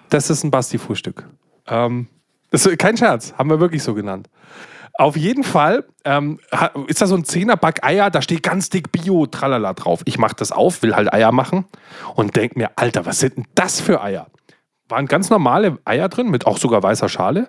[0.10, 1.27] Das ist ein Basti-Frühstück.
[1.67, 2.08] Ähm,
[2.51, 4.30] das ist kein Scherz, haben wir wirklich so genannt.
[4.95, 6.39] Auf jeden Fall ähm,
[6.88, 10.01] ist da so ein Zehnerpack Eier, da steht ganz dick Bio Tralala drauf.
[10.06, 11.65] Ich mache das auf, will halt Eier machen
[12.15, 14.27] und denke mir, Alter, was sind denn das für Eier?
[14.91, 17.47] Waren ganz normale Eier drin, mit auch sogar weißer Schale.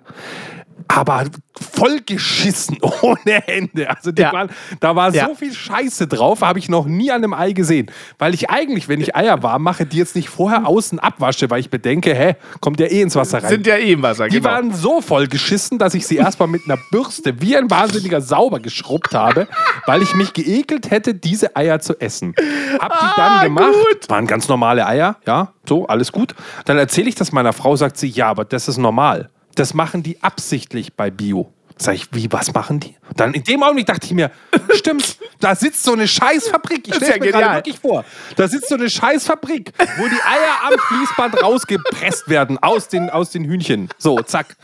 [0.87, 1.23] Aber
[1.59, 3.89] voll geschissen, ohne Ende.
[3.89, 4.33] Also die Ja.
[4.33, 5.27] waren, da war Ja.
[5.27, 7.89] so viel Scheiße drauf, habe ich noch nie an einem Ei gesehen.
[8.19, 11.59] Weil ich eigentlich, wenn ich Eier warm mache, die jetzt nicht vorher außen abwasche, weil
[11.61, 13.49] ich bedenke, hä, kommt ja eh ins Wasser rein.
[13.49, 14.49] Sind ja eh im Wasser, Die genau.
[14.49, 18.59] waren so voll geschissen, dass ich sie erstmal mit einer Bürste wie ein Wahnsinniger sauber
[18.59, 19.47] geschrubbt habe,
[19.85, 22.35] weil ich mich geekelt hätte, diese Eier zu essen.
[22.79, 23.73] Hab die dann Ah, gemacht.
[23.73, 24.09] gut.
[24.09, 26.35] Waren ganz normale Eier, ja, so, alles gut.
[26.65, 29.29] Dann erzähle ich das meiner Frau, sagt sie, ja, aber das ist normal.
[29.55, 31.51] Das machen die absichtlich bei Bio.
[31.77, 32.95] Sag ich, wie, was machen die?
[33.15, 34.31] Dann in dem Augenblick dachte ich mir,
[34.75, 36.87] stimmt, da sitzt so eine Scheißfabrik.
[36.87, 38.05] Ich stelle ja mir gerade wirklich vor.
[38.35, 43.31] Da sitzt so eine Scheißfabrik, wo die Eier am Fließband rausgepresst werden aus den, aus
[43.31, 43.89] den Hühnchen.
[43.97, 44.55] So, zack.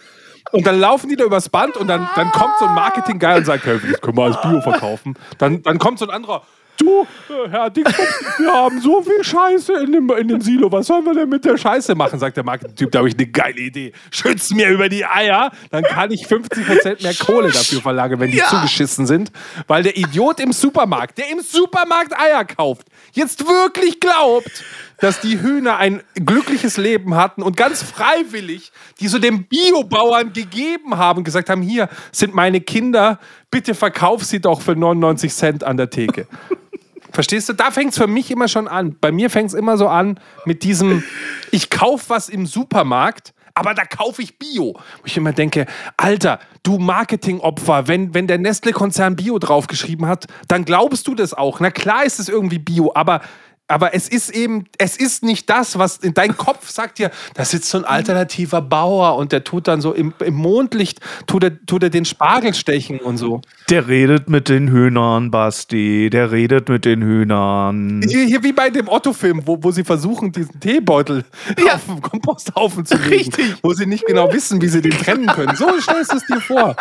[0.52, 3.46] Und dann laufen die da übers Band und dann, dann kommt so ein Marketing-Guy und
[3.46, 5.16] sagt, hey, das können wir als Bio verkaufen.
[5.38, 6.44] Dann, dann kommt so ein anderer,
[6.80, 7.06] du,
[7.50, 10.72] Herr Dingsbums, wir haben so viel Scheiße in dem, in dem Silo.
[10.72, 12.20] Was sollen wir denn mit der Scheiße machen?
[12.20, 13.92] Sagt der Marketing-Typ, da habe ich eine geile Idee.
[14.12, 18.38] Schütz mir über die Eier, dann kann ich 50% mehr Kohle dafür verlangen, wenn die
[18.38, 18.46] Ja.
[18.48, 19.32] zugeschissen sind.
[19.68, 24.64] Weil der Idiot im Supermarkt, der im Supermarkt Eier kauft, jetzt wirklich glaubt,
[25.00, 30.98] dass die Hühner ein glückliches Leben hatten und ganz freiwillig, die so dem Biobauern gegeben
[30.98, 35.78] haben, gesagt haben, hier sind meine Kinder, bitte verkauf sie doch für 99 Cent an
[35.78, 36.28] der Theke.
[37.12, 37.54] Verstehst du?
[37.54, 38.96] Da fängt es für mich immer schon an.
[39.02, 41.04] Bei mir fängt es immer so an mit diesem,
[41.52, 44.74] ich kaufe was im Supermarkt, aber da kaufe ich Bio.
[44.74, 45.66] Wo ich immer denke,
[45.98, 51.60] Alter, du Marketingopfer, wenn, wenn der Nestle-Konzern Bio draufgeschrieben hat, dann glaubst du das auch.
[51.60, 53.22] Na klar ist es irgendwie Bio, aber,
[53.70, 57.46] aber es ist eben, es ist nicht das, was in dein Kopf sagt dir, da
[57.46, 61.66] sitzt so ein alternativer Bauer und der tut dann so im, im Mondlicht, tut er,
[61.66, 63.42] tut er den Spargel stechen und so.
[63.70, 66.10] Der redet mit den Hühnern, Basti.
[66.12, 68.02] Der redet mit den Hühnern.
[68.08, 71.24] Hier, hier wie bei dem Otto-Film, wo, wo sie versuchen, diesen Teebeutel
[71.64, 71.76] Ja.
[71.76, 73.10] auf den Komposthaufen zu legen.
[73.14, 73.56] Richtig.
[73.62, 75.56] Wo sie nicht genau wissen, wie sie den trennen können.
[75.56, 76.76] So stellst du es dir vor.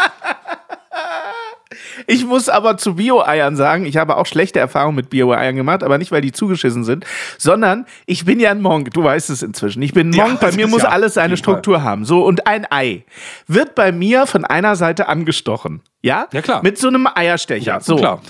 [2.07, 5.98] Ich muss aber zu Bio-Eiern sagen, ich habe auch schlechte Erfahrungen mit Bio-Eiern gemacht, aber
[5.98, 7.04] nicht, weil die zugeschissen sind,
[7.37, 9.83] sondern ich bin ja ein Monk, du weißt es inzwischen.
[9.83, 11.37] Ich bin ein Ja, Monk, bei das mir muss ja alles seine.
[11.37, 12.04] Struktur haben.
[12.04, 13.04] So, und ein Ei
[13.46, 15.83] wird bei mir von einer Seite angestochen.
[16.02, 16.26] Ja?
[16.33, 16.62] Ja, klar.
[16.62, 17.74] Mit so einem Eierstecher.
[17.74, 17.96] Ja, so.
[17.96, 18.20] klar.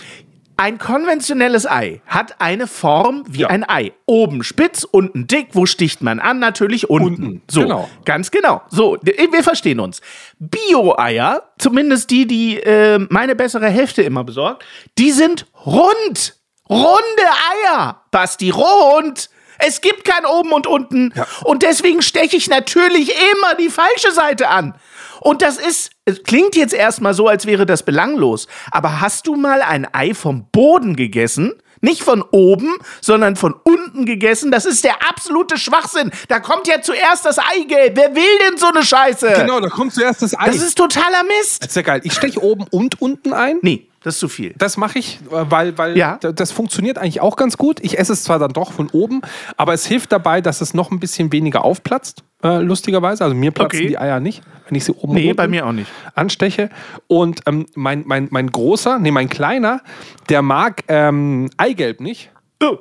[0.60, 3.46] Ein konventionelles Ei hat eine Form wie Ja.
[3.48, 3.92] ein Ei.
[4.06, 5.50] Oben spitz, unten dick.
[5.52, 6.40] Wo sticht man an?
[6.40, 7.06] Natürlich unten.
[7.24, 7.88] Unten, So, genau.
[8.04, 8.62] ganz genau.
[8.68, 10.00] So, wir verstehen uns.
[10.40, 14.64] Bio-Eier, zumindest die, die äh, meine bessere Hälfte immer besorgt,
[14.98, 16.34] die sind rund.
[16.68, 17.22] Runde
[17.68, 18.02] Eier.
[18.10, 19.30] Basti, rund.
[19.58, 21.12] Es gibt kein oben und unten.
[21.44, 24.74] Und deswegen steche ich natürlich immer die falsche Seite an.
[25.20, 28.46] Und das ist, es klingt jetzt erstmal so, als wäre das belanglos.
[28.70, 31.54] Aber hast du mal ein Ei vom Boden gegessen?
[31.80, 34.50] Nicht von oben, sondern von unten gegessen.
[34.50, 36.10] Das ist der absolute Schwachsinn.
[36.26, 37.96] Da kommt ja zuerst das Eigelb.
[37.96, 39.32] Wer will denn so eine Scheiße?
[39.36, 40.46] Genau, da kommt zuerst das Ei.
[40.46, 41.62] Das ist totaler Mist.
[41.62, 42.00] Das ist ja geil.
[42.02, 43.58] Ich steche oben und unten ein.
[43.62, 44.54] Nee, das ist zu viel.
[44.58, 46.16] Das mache ich, äh, weil, weil Ja.
[46.18, 47.78] das funktioniert eigentlich auch ganz gut.
[47.82, 49.20] Ich esse es zwar dann doch von oben,
[49.56, 53.24] aber es hilft dabei, dass es noch ein bisschen weniger aufplatzt, äh, lustigerweise.
[53.24, 53.88] Also mir platzen Okay.
[53.88, 55.90] die Eier nicht, wenn ich sie oben Nee, bei mir auch nicht.
[56.14, 56.70] ansteche.
[57.06, 59.80] Und ähm, mein, mein, mein großer, nee, mein kleiner,
[60.28, 62.30] der mag ähm, Eigelb nicht.
[62.62, 62.78] Oh.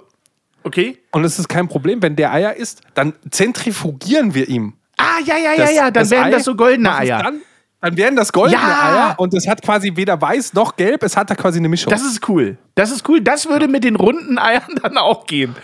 [0.63, 0.97] Okay.
[1.11, 4.73] Und es ist kein Problem, wenn der Eier isst, dann zentrifugieren wir ihm.
[4.97, 5.91] Ah, ja, ja, ja, das- ja.
[5.91, 7.21] Dann werden Ei, das so goldene Eier.
[7.23, 7.41] Dann,
[7.79, 9.07] dann werden das goldene Ja.
[9.09, 11.91] Eier und es hat quasi weder weiß noch gelb, es hat da quasi eine Mischung.
[11.91, 12.57] Das ist cool.
[12.73, 13.21] Das ist cool.
[13.21, 15.55] Das würde mit den runden Eiern dann auch gehen.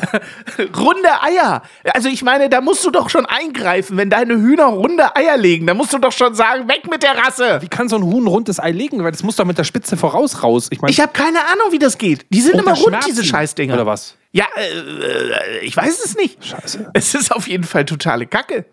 [0.76, 1.62] runde Eier.
[1.94, 5.66] Also ich meine, da musst du doch schon eingreifen, wenn deine Hühner runde Eier legen.
[5.66, 7.58] Da musst du doch schon sagen, weg mit der Rasse.
[7.60, 9.02] Wie kann so ein Huhn rundes Ei legen?
[9.04, 10.68] Weil das muss doch mit der Spitze voraus raus.
[10.70, 12.26] Ich meine, Ich habe keine Ahnung, wie das geht.
[12.30, 13.74] Die sind immer rund, diese Scheißdinger.
[13.74, 14.14] Oder was?
[14.32, 16.44] Ja, äh, äh, ich weiß es nicht.
[16.44, 16.90] Scheiße.
[16.92, 18.64] Es ist auf jeden Fall totale Kacke.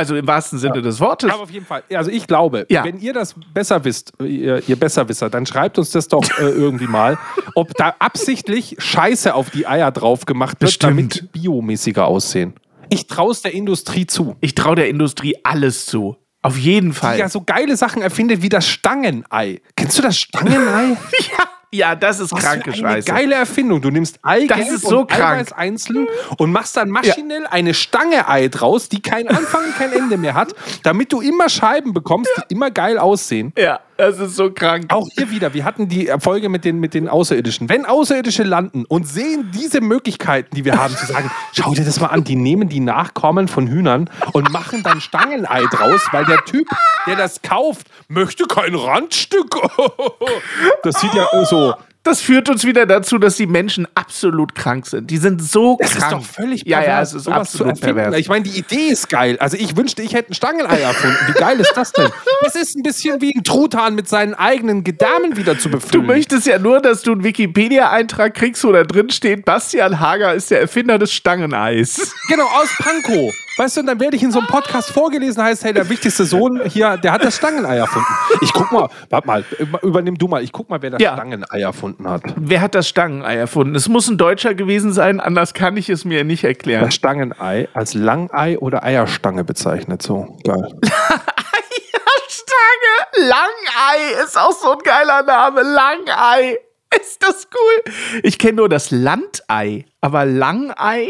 [0.00, 1.30] Also im wahrsten Sinne des Wortes.
[1.30, 1.82] Aber auf jeden Fall.
[1.94, 2.84] Also ich glaube, Ja.
[2.84, 6.86] wenn ihr das besser wisst, ihr, ihr Besserwisser, dann schreibt uns das doch äh, irgendwie
[6.86, 7.18] mal,
[7.54, 10.90] ob da absichtlich Scheiße auf die Eier drauf gemacht wird, Bestimmt.
[10.98, 12.54] damit die biomäßiger aussehen.
[12.88, 14.36] Ich traue es der Industrie zu.
[14.40, 16.16] Ich traue der Industrie alles zu.
[16.42, 17.16] Auf jeden Fall.
[17.16, 19.60] Die ja so geile Sachen erfindet wie das Stangenei.
[19.76, 20.96] Kennst du das Stangenei?
[21.38, 23.12] Ja, Ja, das ist Was kranke für eine Scheiße.
[23.12, 23.80] geile Erfindung.
[23.80, 25.36] Du nimmst Eigelb Das ist so und krank.
[25.38, 29.92] Eiweiß einzeln und machst dann maschinell eine Stange Ei draus, die keinen Anfang und kein
[29.92, 30.52] Ende mehr hat,
[30.82, 33.52] damit du immer Scheiben bekommst, die immer geil aussehen.
[33.56, 34.86] Ja, das ist so krank.
[34.88, 37.68] Auch hier wieder, wir hatten die Folge mit den, mit den Außerirdischen.
[37.68, 42.00] Wenn Außerirdische landen und sehen diese Möglichkeiten, die wir haben, zu sagen, schau dir das
[42.00, 46.44] mal an, die nehmen die Nachkommen von Hühnern und machen dann Stangenei draus, weil der
[46.46, 46.66] Typ,
[47.06, 49.54] der das kauft, möchte kein Randstück.
[50.82, 51.59] Das sieht ja so.
[52.02, 55.10] Das führt uns wieder dazu, dass die Menschen absolut krank sind.
[55.10, 56.02] Die sind so Das krank.
[56.04, 58.16] ist doch völlig Ja, pervers, ja, es ist sowas zu absolut pervers.
[58.16, 59.36] Ich meine, die Idee ist geil.
[59.38, 61.18] Also ich wünschte, ich hätte ein Stangenei erfunden.
[61.26, 62.08] Wie geil ist das denn?
[62.42, 66.06] Das ist ein bisschen wie ein Truthahn mit seinen eigenen Gedärmen wieder zu Du befüllen.
[66.06, 70.50] möchtest ja nur, dass du einen Wikipedia-Eintrag kriegst, wo da drin steht, Bastian Hager ist
[70.50, 72.14] der Erfinder des Stangeneis.
[72.28, 73.30] Genau, aus Pankow.
[73.56, 76.24] Weißt du, und dann werde ich in so einem Podcast vorgelesen, heißt, hey, der wichtigste
[76.24, 78.08] Sohn hier, der hat das Stangenei erfunden.
[78.40, 79.44] Ich guck mal, warte mal,
[79.82, 81.14] übernimm du mal, ich guck mal, wer das Ja.
[81.14, 82.22] Stangenei erfunden hat.
[82.36, 83.74] Wer hat das Stangenei erfunden?
[83.74, 86.84] Es muss ein Deutscher gewesen sein, anders kann ich es mir nicht erklären.
[86.84, 90.00] Das Stangenei als Langei oder Eierstange bezeichnet.
[90.02, 90.68] So, geil.
[92.28, 95.62] Stange, Langei ist auch so ein geiler Name.
[95.62, 96.58] Langei.
[97.00, 97.92] Ist das cool?
[98.22, 101.08] Ich kenne nur das Landei, aber Langei?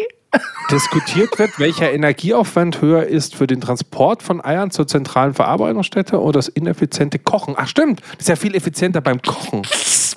[0.70, 6.38] Diskutiert wird, welcher Energieaufwand höher ist für den Transport von Eiern zur zentralen Verarbeitungsstätte oder
[6.38, 7.54] das ineffiziente Kochen.
[7.56, 9.62] Ach stimmt, das ist ja viel effizienter beim Kochen.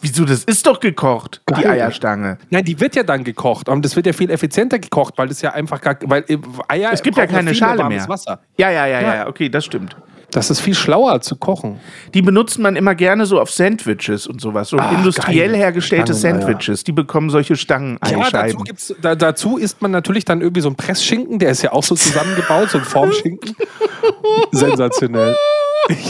[0.02, 1.71] Wieso, das ist doch gekocht, die Geil.
[1.71, 2.38] Eierstange.
[2.49, 3.69] Nein, die wird ja dann gekocht.
[3.69, 6.91] Und das wird ja viel effizienter gekocht, weil das ja einfach gar, weil äh, Eier
[6.91, 8.08] Es gibt ja keine Schale mehr.
[8.08, 8.41] Wasser.
[8.58, 9.15] Ja, ja, ja, Ja.
[9.15, 9.95] ja, okay, das stimmt.
[10.33, 11.79] Das ist viel schlauer zu kochen.
[12.13, 14.69] Die benutzt man immer gerne so auf Sandwiches und sowas.
[14.69, 15.55] So Ah, industriell geil.
[15.57, 16.47] hergestellte Stangeneier.
[16.47, 16.83] Sandwiches.
[16.83, 20.75] Die bekommen solche Ja, dazu, gibt's, da, dazu isst man natürlich dann irgendwie so einen
[20.75, 23.55] Pressschinken, der ist ja auch so zusammengebaut, so ein Formschinken.
[24.51, 25.35] Sensationell.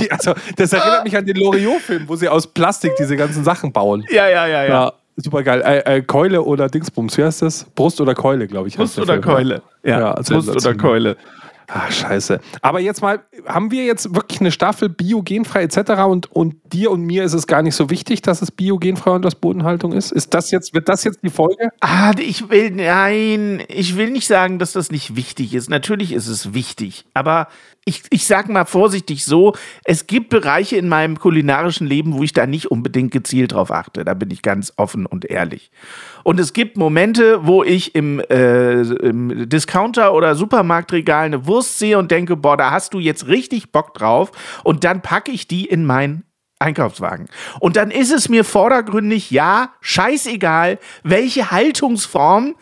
[0.09, 4.05] Also, das erinnert mich an den Loriot-Film, wo sie aus Plastik diese ganzen Sachen bauen.
[4.09, 4.69] Ja, ja, ja, ja.
[4.69, 5.61] Ja, super geil.
[5.65, 7.65] Äh, äh, Keule oder Dingsbums, wie heißt das?
[7.75, 8.77] Brust oder Keule, glaube ich.
[8.77, 9.21] Brust oder Film.
[9.23, 9.61] Keule.
[9.83, 10.75] Ja, Brust oder.
[10.75, 11.17] Keule.
[11.67, 12.39] Ah, scheiße.
[12.61, 16.03] Aber jetzt mal, haben wir jetzt wirklich eine Staffel biogenfrei etc.
[16.07, 19.23] Und, und dir und mir ist es gar nicht so wichtig, dass es biogenfrei und
[19.23, 20.11] das Bodenhaltung ist?
[20.11, 21.69] Ist das jetzt, wird das jetzt die Folge?
[21.79, 25.69] Ah, ich will, nein, ich will nicht sagen, dass das nicht wichtig ist.
[25.69, 27.05] Natürlich ist es wichtig.
[27.13, 27.47] Aber
[27.85, 32.33] ich, ich sag mal vorsichtig so, es gibt Bereiche in meinem kulinarischen Leben, wo ich
[32.33, 34.05] da nicht unbedingt gezielt drauf achte.
[34.05, 35.71] Da bin ich ganz offen und ehrlich.
[36.23, 41.97] Und es gibt Momente, wo ich im, äh, im Discounter oder Supermarktregal eine Wurst sehe
[41.97, 44.31] und denke, boah, da hast du jetzt richtig Bock drauf.
[44.63, 46.23] Und dann packe ich die in mein
[46.59, 47.27] Einkaufswagen.
[47.59, 52.55] Und dann ist es mir vordergründig, ja, scheißegal, welche Haltungsform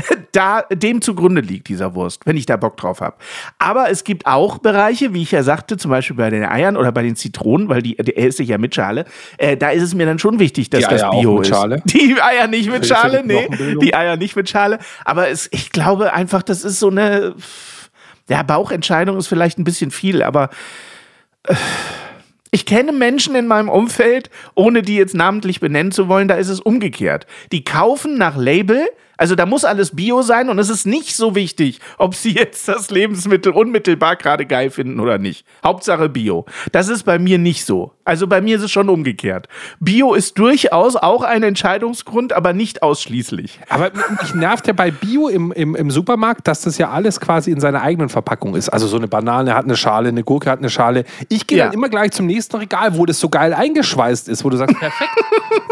[0.32, 3.16] da dem zugrunde liegt, dieser Wurst, wenn ich da Bock drauf habe.
[3.58, 6.92] Aber es gibt auch Bereiche, wie ich ja sagte, zum Beispiel bei den Eiern oder
[6.92, 9.04] bei den Zitronen, weil die, die esse ich ja mit Schale,
[9.38, 11.48] äh, da ist es mir dann schon wichtig, dass Die das Bio mit ist.
[11.48, 11.82] Schale?
[11.84, 13.48] Die Eier nicht mit für Schale, nee.
[13.80, 14.78] Die Eier nicht mit Schale.
[15.04, 17.34] Aber es, ich glaube einfach, das ist so eine,
[18.28, 20.50] ja, Bauchentscheidung ist vielleicht ein bisschen viel, aber
[22.50, 26.48] ich kenne Menschen in meinem Umfeld, ohne die jetzt namentlich benennen zu wollen, da ist
[26.48, 27.26] es umgekehrt.
[27.50, 28.86] Die kaufen nach Label,
[29.22, 32.66] also da muss alles Bio sein und es ist nicht so wichtig, ob sie jetzt
[32.66, 35.46] das Lebensmittel unmittelbar gerade geil finden oder nicht.
[35.64, 36.44] Hauptsache Bio.
[36.72, 37.92] Das ist bei mir nicht so.
[38.04, 39.46] Also bei mir ist es schon umgekehrt.
[39.78, 43.60] Bio ist durchaus auch ein Entscheidungsgrund, aber nicht ausschließlich.
[43.68, 47.52] Aber mich nervt ja bei Bio im, im, im Supermarkt, dass das ja alles quasi
[47.52, 48.70] in seiner eigenen Verpackung ist.
[48.70, 51.04] Also so eine Banane hat eine Schale, eine Gurke hat eine Schale.
[51.28, 51.66] Ich gehe Ja.
[51.66, 54.76] dann immer gleich zum nächsten Regal, wo das so geil eingeschweißt ist, wo du sagst,
[54.80, 55.12] perfekt,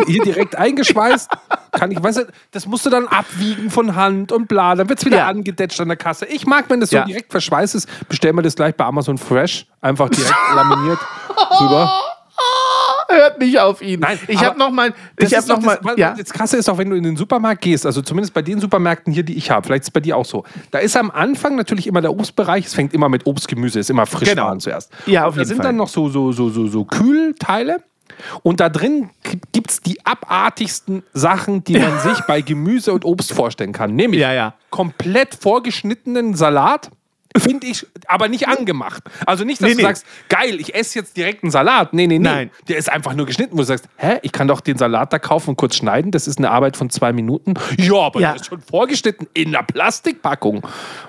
[0.07, 1.29] hier direkt eingeschweißt.
[1.73, 4.99] Kann ich, weißt du, das musst du dann abwiegen von Hand und bla, dann wird
[4.99, 5.27] es wieder Ja.
[5.29, 6.27] angedetscht an der Kasse.
[6.27, 7.05] Ich mag, wenn das so Ja.
[7.05, 10.99] direkt verschweißt ist, bestell mir das gleich bei Amazon Fresh, einfach direkt laminiert
[11.61, 11.93] rüber.
[13.09, 14.01] Hört nicht auf ihn.
[14.01, 16.15] Nein, ich habe noch mal, Das ich habe noch mal, das, ja.
[16.17, 19.13] das Krasse ist auch, wenn du in den Supermarkt gehst, also zumindest bei den Supermärkten
[19.13, 20.45] hier, die ich habe, vielleicht ist es bei dir auch so.
[20.71, 23.91] Da ist am Anfang natürlich immer der Obstbereich, es fängt immer mit Obst, Gemüse, ist
[23.91, 24.59] immer Frischwaren Genau.
[24.59, 24.93] zuerst.
[25.07, 25.67] Ja, auf Und da jeden sind Fall.
[25.67, 27.83] dann noch so, so, so, so, so Kühlteile.
[28.43, 29.11] Und da drin
[29.53, 33.95] gibt es die abartigsten Sachen, die man sich bei Gemüse und Obst vorstellen kann.
[33.95, 34.55] Nämlich Ja, ja.
[34.71, 36.91] komplett vorgeschnittenen Salat.
[37.37, 39.05] Finde ich, aber nicht angemacht.
[39.25, 39.83] Also nicht, dass Nee, du nee.
[39.85, 41.93] sagst, geil, ich esse jetzt direkt einen Salat.
[41.95, 42.25] Nee, nee, nee.
[42.29, 42.51] Nein.
[42.69, 45.19] Der ist einfach nur geschnitten, wo du sagst, hä, ich kann doch den Salat da
[45.21, 46.11] kaufen und kurz schneiden.
[46.11, 47.55] Das ist eine Arbeit von zwei Minuten.
[47.79, 48.29] Ja, aber Ja.
[48.33, 50.63] der ist schon vorgeschnitten in einer Plastikpackung.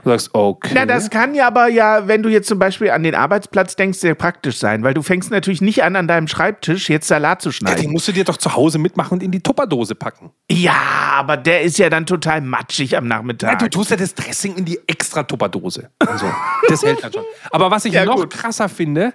[0.04, 0.72] Du sagst, okay.
[0.76, 3.98] Na, das kann ja aber ja, wenn du jetzt zum Beispiel an den Arbeitsplatz denkst,
[4.00, 7.50] sehr praktisch sein, weil du fängst natürlich nicht an, an deinem Schreibtisch jetzt Salat zu
[7.50, 7.92] ja, den schneiden.
[7.92, 10.30] musst du dir doch zu Hause mitmachen und in die Tupperdose packen.
[10.52, 10.76] Ja,
[11.16, 13.58] aber der ist ja dann total matschig am Ja, Nachmittag.
[13.60, 15.90] du tust ja das Dressing in die extra Tupperdose.
[16.12, 16.32] Also,
[16.68, 17.24] das hält dann schon.
[17.52, 18.30] Aber was ich Ja, noch gut.
[18.32, 19.14] krasser finde,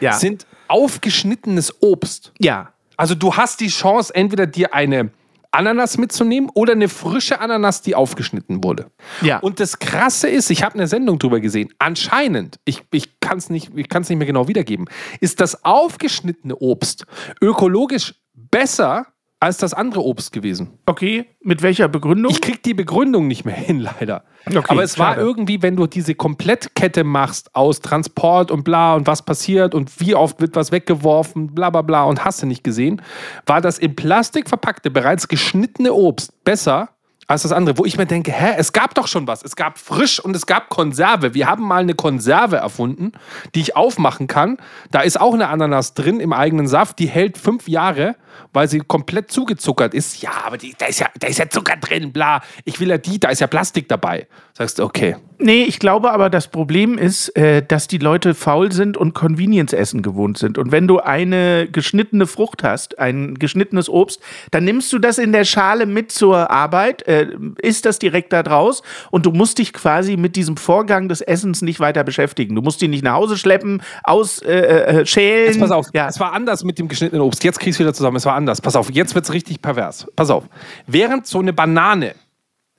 [0.00, 0.12] Ja.
[0.14, 2.32] sind aufgeschnittenes Obst.
[2.38, 2.72] ja.
[2.96, 5.10] Also du hast die Chance, entweder dir eine
[5.52, 8.90] Ananas mitzunehmen oder eine frische Ananas, die aufgeschnitten wurde.
[9.22, 9.38] Ja.
[9.38, 11.72] Und das Krasse ist, ich habe eine Sendung drüber gesehen.
[11.78, 14.86] Anscheinend, ich, ich kann es nicht, ich kann's nicht mehr genau wiedergeben,
[15.20, 17.06] ist das aufgeschnittene Obst
[17.40, 19.06] ökologisch besser
[19.40, 20.78] als das andere Obst gewesen.
[20.86, 22.32] Okay, mit welcher Begründung?
[22.32, 24.24] Ich krieg die Begründung nicht mehr hin, leider.
[24.46, 25.20] Okay, Aber es war schade.
[25.20, 30.14] irgendwie, wenn du diese Komplettkette machst aus Transport und bla und was passiert und wie
[30.14, 33.02] oft wird was weggeworfen, bla bla bla und hast du nicht gesehen,
[33.46, 36.90] war das in Plastik verpackte, bereits geschnittene Obst besser
[37.28, 39.42] als das andere, wo ich mir denke, hä, es gab doch schon was.
[39.44, 41.34] Es gab frisch und es gab Konserve.
[41.34, 43.12] Wir haben mal eine Konserve erfunden,
[43.54, 44.56] die ich aufmachen kann.
[44.90, 48.16] Da ist auch eine Ananas drin im eigenen Saft, die hält fünf Jahre,
[48.52, 50.22] weil sie komplett zugezuckert ist.
[50.22, 52.42] Ja, aber die, da, ist ja, da ist ja Zucker drin, bla.
[52.64, 54.26] Ich will ja die, da ist ja Plastik dabei.
[54.54, 55.16] Sagst du, okay.
[55.40, 60.02] Nee, ich glaube aber, das Problem ist, äh, dass die Leute faul sind und Convenience-Essen
[60.02, 60.58] gewohnt sind.
[60.58, 64.20] Und wenn du eine geschnittene Frucht hast, ein geschnittenes Obst,
[64.50, 67.28] dann nimmst du das in der Schale mit zur Arbeit, äh,
[67.62, 71.62] isst das direkt da draus und du musst dich quasi mit diesem Vorgang des Essens
[71.62, 72.56] nicht weiter beschäftigen.
[72.56, 74.48] Du musst ihn nicht nach Hause schleppen, ausschälen.
[74.48, 75.46] Äh, äh, schälen.
[75.46, 76.08] Jetzt pass auf, Ja.
[76.08, 77.44] es war anders mit dem geschnittenen Obst.
[77.44, 78.16] Jetzt kriegst du wieder zusammen.
[78.16, 78.60] Es war anders.
[78.60, 80.06] Pass auf, jetzt wird es richtig pervers.
[80.14, 80.44] Pass auf.
[80.86, 82.14] Während so eine Banane,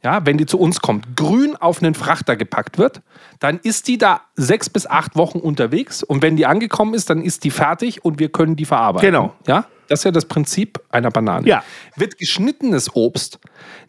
[0.02, 3.02] ja, wenn die zu uns kommt, grün auf einen Frachter gepackt wird,
[3.40, 7.22] dann ist die da sechs bis acht Wochen unterwegs und wenn die angekommen ist, dann
[7.22, 9.08] ist die fertig und wir können die verarbeiten.
[9.08, 9.36] Genau.
[9.46, 11.46] Ja, das ist ja das Prinzip einer Banane.
[11.48, 11.64] Ja.
[11.98, 13.40] Wird geschnittenes Obst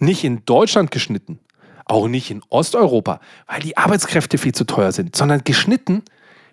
[0.00, 1.38] nicht in Deutschland geschnitten,
[1.84, 6.02] auch nicht in Osteuropa, weil die Arbeitskräfte viel zu teuer sind, sondern geschnitten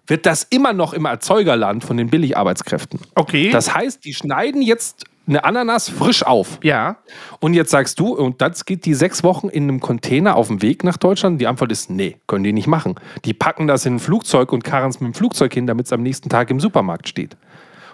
[0.07, 2.99] wird das immer noch im Erzeugerland von den Billigarbeitskräften.
[3.15, 3.49] Okay.
[3.51, 6.59] Das heißt, die schneiden jetzt eine Ananas frisch auf.
[6.63, 6.97] ja.
[7.39, 10.61] Und jetzt sagst du, und das geht die sechs Wochen in einem Container auf dem
[10.61, 11.41] Weg nach Deutschland?
[11.41, 12.95] Die Antwort ist, nee, können die nicht machen.
[13.25, 15.93] Die packen das in ein Flugzeug und karren es mit dem Flugzeug hin, damit es
[15.93, 17.35] am nächsten Tag im Supermarkt steht.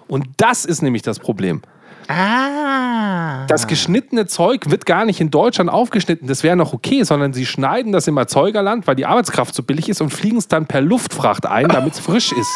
[0.08, 1.62] Und das ist nämlich das Problem.
[2.07, 3.45] Ah.
[3.47, 7.45] Das geschnittene Zeug wird gar nicht in Deutschland aufgeschnitten, das wäre noch okay, sondern sie
[7.45, 10.81] schneiden das im Erzeugerland, weil die Arbeitskraft so billig ist und fliegen es dann per
[10.81, 12.51] Luftfracht ein, damit es frisch ist.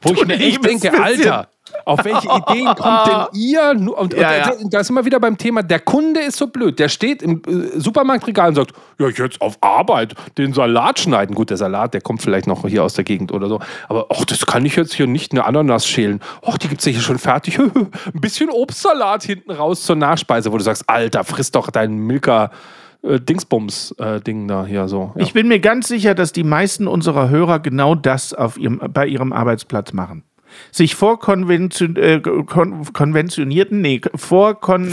[0.00, 0.92] Wo ich mir echt denke.
[1.00, 1.48] Alter,
[1.84, 3.74] auf welche Ideen kommt denn ihr?
[3.74, 4.68] Nu- Und, Ja, und ja.
[4.70, 6.78] Da, sind wir wieder beim Thema, der Kunde ist so blöd.
[6.78, 11.34] Der steht im äh, Supermarktregal und sagt, ja, ich jetzt auf Arbeit den Salat schneiden.
[11.34, 13.60] Gut, der Salat, der kommt vielleicht noch hier aus der Gegend oder so.
[13.88, 16.20] Aber ach, das kann ich jetzt hier nicht eine Ananas schälen.
[16.44, 17.58] Ach, die gibt es ja hier schon fertig.
[17.58, 22.50] Ein bisschen Obstsalat hinten raus zur Nachspeise, wo du sagst, Alter, friss doch deinen Milka.
[23.04, 25.12] Äh, Dingsbums-Ding da hier so.
[25.16, 25.22] Ja.
[25.22, 29.06] Ich bin mir ganz sicher, dass die meisten unserer Hörer genau das auf ihrem, bei
[29.06, 30.22] ihrem Arbeitsplatz machen.
[30.70, 34.90] Sich vor konvention, äh, kon konventionierten, nee, vor kon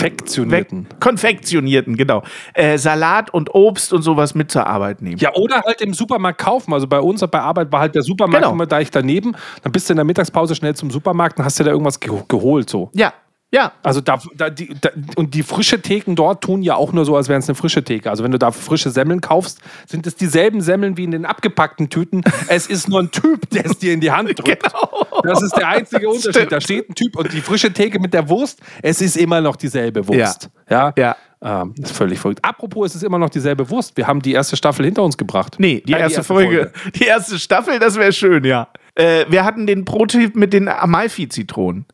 [0.99, 1.95] Konfektionierten.
[1.97, 5.17] Genau, äh, Salat und Obst und sowas mit zur Arbeit nehmen.
[5.17, 6.73] Ja, oder halt im Supermarkt kaufen.
[6.73, 8.53] Also bei uns bei Arbeit war halt der Supermarkt Genau.
[8.53, 9.35] immer gleich daneben.
[9.63, 12.11] Dann bist du in der Mittagspause schnell zum Supermarkt und hast dir da irgendwas ge
[12.27, 12.69] geholt.
[12.69, 12.89] So.
[12.93, 13.13] Ja,
[13.51, 13.71] ja.
[13.81, 17.15] Also da, da, die, da, und die frische Theken dort tun ja auch nur so,
[17.15, 18.09] als wären es eine frische Theke.
[18.09, 21.89] Also wenn du da frische Semmeln kaufst, sind es dieselben Semmeln wie in den abgepackten
[21.89, 22.23] Tüten.
[22.47, 24.71] Es ist nur ein Typ, der es dir in die Hand drückt.
[25.21, 26.33] Das ist der einzige Unterschied.
[26.33, 26.51] Stimmt.
[26.53, 29.57] Da steht ein Typ und die frische Theke mit der Wurst, es ist immer noch
[29.57, 30.49] dieselbe Wurst.
[30.69, 30.93] Ja.
[30.97, 31.17] Ja.
[31.41, 32.39] Ähm, das ist völlig verrückt.
[32.43, 33.95] Apropos, es ist immer noch dieselbe Wurst.
[33.95, 35.55] Wir haben die erste Staffel hinter uns gebracht.
[35.57, 38.67] Nee, die, Nein, erste, Folge, die erste Staffel, das wäre schön, ja.
[38.95, 41.85] Äh, wir hatten den Pro-Tipp mit den Amalfi-Zitronen.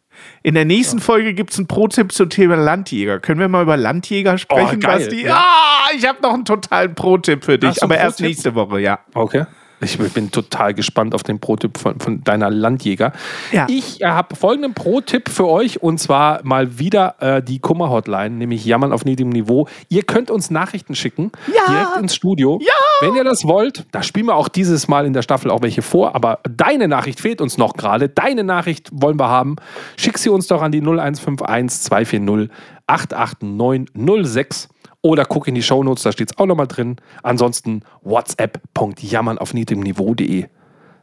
[0.43, 3.19] In der nächsten Folge gibt es einen Pro-Tipp zum Thema Landjäger.
[3.19, 5.25] Können wir mal über Landjäger sprechen, Oh, geil, Basti?
[5.25, 5.35] ja.
[5.35, 8.99] Ah, ich habe noch einen totalen Pro-Tipp für dich, aber erst nächste Woche, ja.
[9.13, 9.45] Okay.
[9.81, 13.11] Ich bin total gespannt auf den Pro-Tipp von, von deiner Landjäger.
[13.51, 13.67] Ja.
[13.69, 18.63] Ich äh, habe folgenden Pro-Tipp für euch und zwar mal wieder äh, die Kummer-Hotline, nämlich
[18.65, 19.67] Jammern auf niedrigem Niveau.
[19.89, 21.71] Ihr könnt uns Nachrichten schicken, Ja.
[21.71, 22.57] direkt ins Studio.
[22.63, 22.71] Ja.
[23.01, 25.81] Wenn ihr das wollt, da spielen wir auch dieses Mal in der Staffel auch welche
[25.81, 28.07] vor, aber deine Nachricht fehlt uns noch gerade.
[28.07, 29.57] Deine Nachricht wollen wir haben.
[29.97, 32.49] Schick sie uns doch an die 0151 240
[32.87, 34.69] 88906
[35.01, 36.95] oder guck in die Shownotes, da steht es auch nochmal drin.
[37.21, 40.45] Ansonsten whatsapp.jammern auf niedrigem.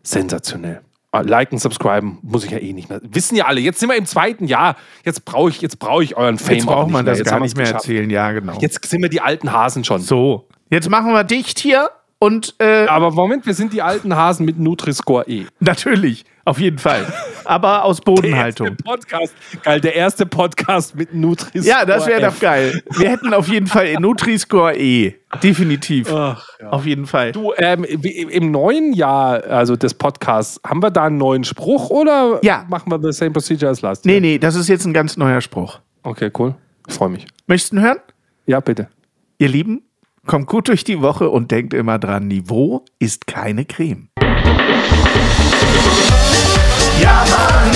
[0.02, 0.81] Sensationell.
[1.14, 3.00] Ah, Liken, subscriben, muss ich ja eh nicht mehr.
[3.05, 4.76] Wissen ja alle, jetzt sind wir im zweiten Jahr.
[5.05, 7.38] Jetzt brauche ich, jetzt brauch ich euren Fame Jetzt auch braucht man das Jetzt gar
[7.38, 8.59] nicht mehr erzählen, ja, genau.
[8.61, 10.00] Jetzt sind wir die alten Hasen schon.
[10.00, 14.46] So, jetzt machen wir dicht hier und äh, Aber Moment, wir sind die alten Hasen
[14.46, 15.46] mit Nutri-Score E.
[15.61, 17.04] natürlich, auf jeden Fall.
[17.44, 18.68] Aber aus Der Bodenhaltung.
[18.68, 19.35] erste Podcast.
[19.64, 22.80] Geil, der erste Podcast mit Nutri-Score Ja, das wäre doch geil.
[22.96, 25.14] Wir hätten auf jeden Fall Nutri-Score E.
[25.42, 26.12] Definitiv.
[26.12, 26.70] Ach, ja.
[26.70, 27.32] Auf jeden Fall.
[27.32, 32.38] Du, ähm, im neuen Jahr, also des Podcasts, haben wir da einen neuen Spruch oder
[32.44, 32.64] Ja.
[32.68, 34.20] machen wir the same procedure as last Nee, year?
[34.20, 35.80] nee, das ist jetzt ein ganz neuer Spruch.
[36.05, 36.55] Okay, cool.
[36.86, 37.26] Ich freue mich.
[37.49, 37.99] Möchtest du ihn hören?
[38.47, 38.88] Ja, bitte.
[39.38, 39.82] Ihr Lieben,
[40.25, 44.09] Kommt gut durch die Woche und denkt immer dran, Niveau ist keine Creme.
[47.01, 47.73] Ja, Mann,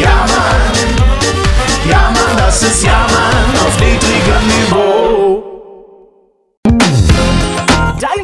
[0.00, 4.95] ja, Mann, ja, Mann, das ist Ja, Mann auf niedrigem Niveau.